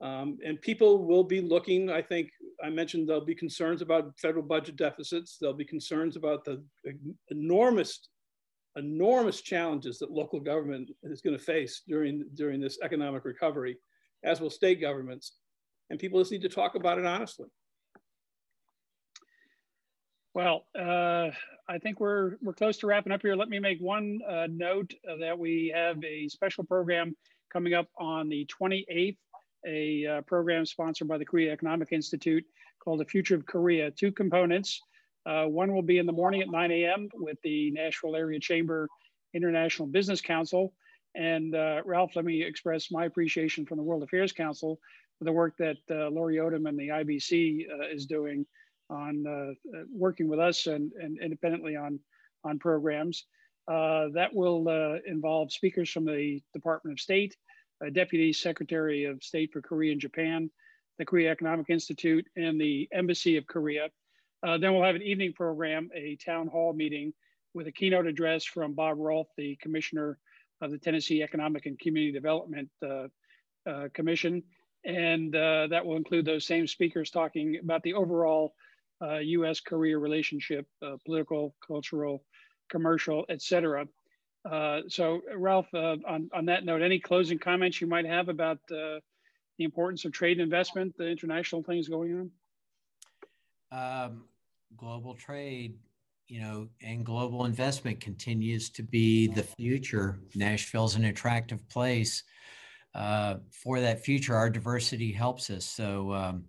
Um, 0.00 0.38
and 0.44 0.60
people 0.60 1.06
will 1.06 1.24
be 1.24 1.40
looking, 1.40 1.90
I 1.90 2.02
think, 2.02 2.30
I 2.62 2.70
mentioned 2.70 3.08
there'll 3.08 3.24
be 3.24 3.34
concerns 3.34 3.82
about 3.82 4.18
federal 4.18 4.42
budget 4.42 4.76
deficits. 4.76 5.38
There'll 5.40 5.56
be 5.56 5.64
concerns 5.64 6.16
about 6.16 6.44
the 6.44 6.62
enormous, 7.30 8.08
enormous 8.76 9.40
challenges 9.40 9.98
that 9.98 10.10
local 10.10 10.40
government 10.40 10.90
is 11.02 11.22
going 11.22 11.36
to 11.36 11.42
face 11.42 11.82
during, 11.86 12.26
during 12.34 12.60
this 12.60 12.78
economic 12.82 13.24
recovery, 13.24 13.78
as 14.22 14.40
will 14.40 14.50
state 14.50 14.80
governments. 14.80 15.32
And 15.88 15.98
people 15.98 16.20
just 16.20 16.32
need 16.32 16.42
to 16.42 16.48
talk 16.48 16.74
about 16.74 16.98
it 16.98 17.06
honestly. 17.06 17.46
Well, 20.34 20.66
uh, 20.78 21.30
I 21.66 21.78
think 21.78 21.98
we're 21.98 22.36
we're 22.42 22.52
close 22.52 22.76
to 22.78 22.86
wrapping 22.86 23.10
up 23.10 23.22
here. 23.22 23.34
Let 23.34 23.48
me 23.48 23.58
make 23.58 23.80
one 23.80 24.20
uh, 24.28 24.46
note 24.50 24.92
uh, 25.10 25.16
that 25.16 25.38
we 25.38 25.72
have 25.74 25.96
a 26.04 26.28
special 26.28 26.62
program 26.62 27.16
coming 27.50 27.72
up 27.72 27.88
on 27.98 28.28
the 28.28 28.46
28th 28.46 29.16
a 29.66 30.06
uh, 30.06 30.20
program 30.22 30.66
sponsored 30.66 31.08
by 31.08 31.18
the 31.18 31.24
Korea 31.24 31.52
Economic 31.52 31.92
Institute 31.92 32.44
called 32.82 33.00
The 33.00 33.04
Future 33.04 33.34
of 33.34 33.46
Korea. 33.46 33.90
Two 33.90 34.12
components. 34.12 34.80
Uh, 35.26 35.44
one 35.44 35.74
will 35.74 35.82
be 35.82 35.98
in 35.98 36.06
the 36.06 36.12
morning 36.12 36.40
at 36.40 36.48
9 36.48 36.70
a.m. 36.70 37.08
with 37.14 37.36
the 37.42 37.72
Nashville 37.72 38.14
Area 38.14 38.38
Chamber 38.38 38.88
International 39.34 39.88
Business 39.88 40.20
Council. 40.20 40.72
And 41.16 41.54
uh, 41.54 41.82
Ralph, 41.84 42.14
let 42.14 42.24
me 42.24 42.42
express 42.42 42.90
my 42.90 43.06
appreciation 43.06 43.66
from 43.66 43.78
the 43.78 43.82
World 43.82 44.02
Affairs 44.02 44.32
Council 44.32 44.78
for 45.18 45.24
the 45.24 45.32
work 45.32 45.54
that 45.58 45.78
uh, 45.90 46.10
Lori 46.10 46.36
Odom 46.36 46.68
and 46.68 46.78
the 46.78 46.88
IBC 46.88 47.66
uh, 47.68 47.88
is 47.92 48.06
doing 48.06 48.46
on 48.88 49.24
uh, 49.26 49.80
working 49.92 50.28
with 50.28 50.38
us 50.38 50.66
and, 50.66 50.92
and 50.92 51.18
independently 51.20 51.74
on, 51.74 51.98
on 52.44 52.58
programs. 52.58 53.24
that 53.66 54.28
will 54.32 54.68
involve 55.06 55.50
speakers 55.50 55.90
from 55.90 56.04
the 56.04 56.40
Department 56.54 56.92
of 56.92 57.00
State, 57.00 57.34
Deputy 57.92 58.32
Secretary 58.32 59.04
of 59.04 59.22
State 59.22 59.52
for 59.52 59.60
Korea 59.60 59.92
and 59.92 60.00
Japan, 60.00 60.50
the 60.98 61.04
Korea 61.04 61.30
Economic 61.30 61.70
Institute, 61.70 62.26
and 62.36 62.60
the 62.60 62.88
Embassy 62.92 63.36
of 63.36 63.46
Korea. 63.46 63.88
Uh, 64.42 64.58
then 64.58 64.72
we'll 64.72 64.84
have 64.84 64.94
an 64.94 65.02
evening 65.02 65.32
program, 65.32 65.90
a 65.94 66.16
town 66.16 66.46
hall 66.46 66.72
meeting 66.72 67.12
with 67.54 67.66
a 67.66 67.72
keynote 67.72 68.06
address 68.06 68.44
from 68.44 68.74
Bob 68.74 68.98
Rolfe, 68.98 69.28
the 69.36 69.56
Commissioner 69.56 70.18
of 70.60 70.70
the 70.70 70.78
Tennessee 70.78 71.22
Economic 71.22 71.66
and 71.66 71.78
Community 71.78 72.12
Development 72.12 72.68
uh, 72.84 73.08
uh, 73.68 73.88
Commission. 73.92 74.42
And 74.84 75.34
uh, 75.34 75.66
that 75.68 75.84
will 75.84 75.96
include 75.96 76.24
those 76.24 76.46
same 76.46 76.66
speakers 76.66 77.10
talking 77.10 77.58
about 77.62 77.82
the 77.82 77.94
overall 77.94 78.54
US 79.02 79.58
uh, 79.58 79.68
Korea 79.68 79.98
relationship, 79.98 80.66
uh, 80.82 80.96
political, 81.04 81.54
cultural, 81.66 82.24
commercial, 82.70 83.24
et 83.28 83.42
cetera. 83.42 83.86
Uh, 84.50 84.82
so, 84.88 85.22
Ralph, 85.34 85.66
uh, 85.74 85.96
on, 86.06 86.30
on 86.32 86.46
that 86.46 86.64
note, 86.64 86.82
any 86.82 87.00
closing 87.00 87.38
comments 87.38 87.80
you 87.80 87.86
might 87.86 88.06
have 88.06 88.28
about 88.28 88.58
uh, 88.70 89.00
the 89.58 89.64
importance 89.64 90.04
of 90.04 90.12
trade 90.12 90.38
investment, 90.38 90.96
the 90.96 91.08
international 91.08 91.62
things 91.62 91.88
going 91.88 92.30
on? 93.72 94.06
Um, 94.06 94.24
global 94.76 95.14
trade, 95.14 95.74
you 96.28 96.40
know, 96.40 96.68
and 96.82 97.04
global 97.04 97.44
investment 97.44 98.00
continues 98.00 98.70
to 98.70 98.82
be 98.82 99.26
the 99.26 99.42
future. 99.42 100.20
Nashville's 100.34 100.94
an 100.94 101.06
attractive 101.06 101.68
place. 101.68 102.22
Uh, 102.94 103.36
for 103.50 103.80
that 103.80 104.04
future, 104.04 104.34
our 104.34 104.48
diversity 104.48 105.12
helps 105.12 105.50
us. 105.50 105.64
So, 105.66 106.12
um, 106.12 106.44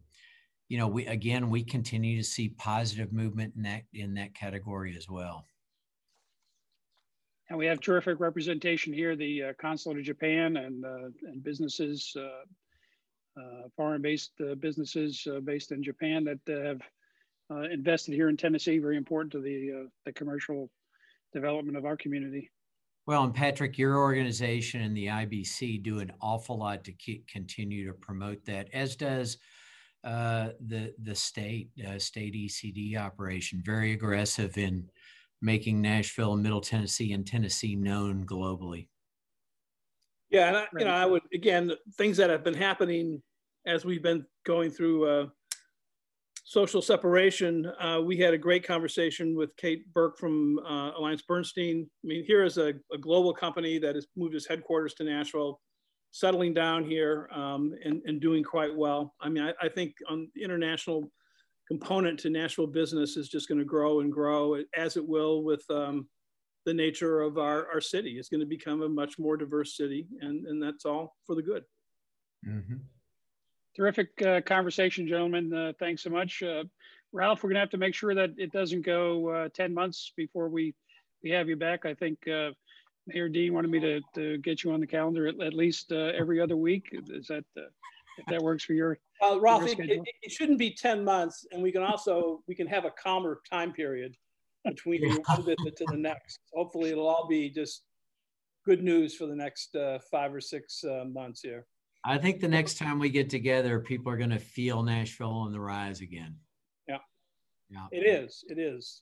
you 0.70 0.78
know, 0.78 0.88
we 0.88 1.06
again 1.08 1.50
we 1.50 1.64
continue 1.64 2.18
to 2.18 2.24
see 2.24 2.50
positive 2.50 3.12
movement 3.12 3.54
in 3.56 3.64
that 3.64 3.84
in 3.94 4.14
that 4.16 4.34
category 4.34 4.96
as 4.98 5.10
well. 5.10 5.46
And 7.50 7.58
we 7.58 7.66
have 7.66 7.80
terrific 7.80 8.20
representation 8.20 8.92
here, 8.92 9.16
the 9.16 9.44
uh, 9.44 9.54
Consulate 9.60 10.00
of 10.00 10.04
Japan 10.04 10.58
and, 10.58 10.84
uh, 10.84 11.10
and 11.24 11.44
businesses, 11.44 12.14
uh, 12.18 13.40
uh 13.40 13.68
foreign-based 13.76 14.32
uh, 14.42 14.56
businesses 14.56 15.28
based 15.44 15.72
in 15.72 15.84
Japan 15.84 16.26
that 16.26 16.40
have 16.48 16.82
invested 17.72 18.14
here 18.14 18.28
in 18.30 18.36
Tennessee, 18.36 18.80
very 18.80 18.98
important 18.98 19.32
to 19.32 19.40
the, 19.40 19.88
the 20.06 20.12
commercial 20.12 20.70
development 21.34 21.78
of 21.78 21.86
our 21.86 21.96
community. 21.96 22.52
Well, 23.06 23.24
and 23.24 23.34
Patrick, 23.34 23.78
your 23.78 23.98
organization 23.98 24.82
and 24.82 24.98
the 24.98 25.08
IBC 25.08 25.82
do 25.82 26.00
an 26.00 26.12
awful 26.22 26.58
lot 26.58 26.84
to 26.84 26.92
keep, 26.92 27.26
continue 27.30 27.88
to 27.88 27.94
promote 27.94 28.44
that, 28.46 28.68
as 28.74 28.98
does 28.98 29.38
uh, 30.04 30.50
the 30.68 30.94
the 31.04 31.16
state 31.16 31.70
uh, 31.86 31.98
state 32.00 32.34
ECD 32.34 32.98
operation. 32.98 33.62
Very 33.66 33.94
aggressive 33.94 34.58
in 34.58 34.88
making 35.42 35.82
Nashville, 35.82 36.36
Middle 36.36 36.62
Tennessee, 36.62 37.14
and 37.14 37.26
Tennessee 37.26 37.76
known 37.76 38.26
globally. 38.26 38.88
Yeah, 40.30 40.48
and 40.50 40.58
I, 40.58 40.66
you 40.78 40.86
know, 40.86 40.92
I 40.92 41.06
would 41.06 41.22
again 41.34 41.72
things 41.98 42.18
that 42.18 42.30
have 42.30 42.44
been 42.44 42.54
happening 42.54 43.22
as 43.66 43.86
we've 43.86 44.04
been 44.04 44.26
going 44.46 44.72
through 44.72 45.06
uh, 45.06 45.28
social 46.48 46.82
separation. 46.82 47.66
Uh, 47.80 48.02
we 48.04 48.18
had 48.18 48.34
a 48.34 48.38
great 48.38 48.66
conversation 48.66 49.36
with 49.36 49.56
Kate 49.58 49.92
Burke 49.94 50.18
from 50.18 50.60
uh, 50.60 50.92
Alliance 50.98 51.22
Bernstein. 51.22 51.90
I 52.04 52.08
mean, 52.08 52.24
here 52.26 52.44
is 52.44 52.58
a, 52.58 52.74
a, 52.94 52.98
global 52.98 53.34
company 53.34 53.78
that 53.80 53.96
has 53.96 54.08
moved 54.16 54.34
its 54.34 54.48
headquarters 54.48 54.94
to 54.96 55.04
Nashville, 55.04 55.60
settling 56.12 56.54
down 56.54 56.86
here 56.86 57.30
um, 57.34 57.74
and, 57.84 58.02
and 58.06 58.22
doing 58.22 58.46
quite 58.46 58.74
well. 58.74 59.14
I 59.20 59.28
mean, 59.28 59.44
I, 59.44 59.66
I 59.66 59.68
think 59.68 59.96
on 60.10 60.30
international 60.42 61.12
component 61.68 62.20
to 62.20 62.30
Nashville 62.30 62.68
business 62.68 63.18
is 63.18 63.28
just 63.28 63.48
going 63.48 63.60
to 63.60 63.66
grow 63.66 64.00
and 64.00 64.12
grow 64.12 64.62
as 64.76 64.98
it 64.98 65.08
will 65.08 65.44
with 65.44 65.64
um, 65.70 66.08
the 66.66 66.74
nature 66.74 67.22
of 67.22 67.38
our, 67.38 67.68
our 67.74 67.82
city. 67.82 68.18
It's 68.18 68.30
going 68.30 68.40
to 68.40 68.46
become 68.46 68.82
a 68.82 68.90
much 68.90 69.20
more 69.20 69.38
diverse 69.38 69.76
city, 69.76 70.08
and, 70.22 70.46
and 70.48 70.62
that's 70.62 70.86
all 70.86 71.16
for 71.26 71.36
the 71.36 71.42
good. 71.42 71.64
Mm-hmm. 72.48 72.76
Terrific 73.76 74.10
uh, 74.26 74.42
conversation, 74.42 75.08
gentlemen. 75.08 75.54
Uh, 75.54 75.74
thanks 75.80 76.04
so 76.04 76.10
much. 76.10 76.42
Uh, 76.42 76.64
Ralph, 77.12 77.44
we're 77.44 77.50
going 77.50 77.56
to 77.56 77.62
have 77.62 77.70
to 77.72 77.78
make 77.78 77.96
sure 77.96 78.16
that 78.16 78.32
it 78.38 78.52
doesn't 78.52 78.86
go 78.86 79.30
uh, 79.30 79.50
10 79.54 79.74
months 79.74 80.14
before 80.16 80.50
we, 80.50 80.74
we 81.24 81.30
have 81.32 81.48
you 81.48 81.56
back. 81.56 81.86
I 81.86 81.94
think 81.94 82.28
uh, 82.28 82.52
Mayor 83.08 83.30
Dean 83.30 83.54
wanted 83.54 83.72
me 83.72 83.80
to, 83.80 84.02
to 84.16 84.38
get 84.40 84.64
you 84.64 84.72
on 84.72 84.80
the 84.80 84.88
calendar 84.88 85.28
at, 85.28 85.40
at 85.42 85.54
least 85.54 85.92
uh, 85.92 86.12
every 86.18 86.42
other 86.42 86.58
week. 86.58 86.90
Is 87.10 87.28
that 87.28 87.46
if 88.18 88.26
that 88.28 88.42
works 88.42 88.64
for 88.64 88.74
your 88.74 88.98
uh, 89.22 89.40
Ralph, 89.40 89.62
your 89.62 89.86
it, 89.86 89.90
it, 89.90 90.02
it, 90.24 90.32
shouldn't 90.32 90.60
be 90.60 90.72
10 90.72 91.04
months. 91.04 91.46
And 91.52 91.62
we 91.62 91.72
can 91.72 91.84
also, 91.84 92.44
we 92.48 92.56
can 92.56 92.68
have 92.68 92.86
a 92.86 92.92
calmer 92.92 93.42
time 93.50 93.72
period 93.72 94.16
between 94.66 95.02
one 95.26 95.44
visit 95.44 95.76
to 95.78 95.86
the 95.90 95.98
next. 95.98 96.40
Hopefully 96.54 96.92
it'll 96.92 97.08
all 97.08 97.28
be 97.28 97.50
just 97.50 97.84
good 98.66 98.84
news 98.84 99.16
for 99.16 99.28
the 99.28 99.36
next 99.36 99.76
uh, 99.76 100.00
five 100.12 100.34
or 100.34 100.42
six 100.42 100.84
uh, 100.84 101.06
months 101.06 101.42
here. 101.42 101.66
I 102.04 102.18
think 102.18 102.40
the 102.40 102.48
next 102.48 102.78
time 102.78 103.00
we 103.00 103.10
get 103.10 103.30
together, 103.30 103.80
people 103.80 104.12
are 104.12 104.18
going 104.18 104.30
to 104.30 104.40
feel 104.40 104.84
Nashville 104.84 105.32
on 105.32 105.52
the 105.52 105.60
rise 105.60 106.02
again. 106.02 106.36
Yeah. 106.88 107.00
Yeah. 107.70 107.88
It 107.92 108.06
is. 108.06 108.44
It 108.48 108.60
is. 108.60 109.02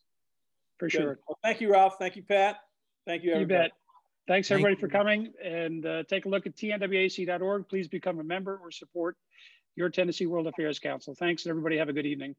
For 0.77 0.87
good. 0.87 0.97
sure. 0.97 1.19
Well, 1.27 1.37
thank 1.43 1.61
you, 1.61 1.71
Ralph. 1.71 1.95
Thank 1.99 2.15
you, 2.15 2.23
Pat. 2.23 2.57
Thank 3.05 3.23
you, 3.23 3.33
everybody. 3.33 3.63
You 3.63 3.69
bet. 3.69 3.71
Thanks 4.27 4.49
everybody 4.49 4.75
Thank 4.75 4.81
for 4.81 4.87
coming 4.87 5.33
and 5.43 5.85
uh, 5.85 6.03
take 6.03 6.25
a 6.25 6.29
look 6.29 6.47
at 6.47 6.55
tnwac.org. 6.55 7.69
Please 7.69 7.87
become 7.87 8.19
a 8.19 8.23
member 8.23 8.59
or 8.61 8.71
support 8.71 9.17
your 9.75 9.89
Tennessee 9.89 10.25
World 10.25 10.47
Affairs 10.47 10.79
Council. 10.79 11.13
Thanks, 11.13 11.45
and 11.45 11.51
everybody 11.51 11.77
have 11.77 11.89
a 11.89 11.93
good 11.93 12.05
evening. 12.07 12.35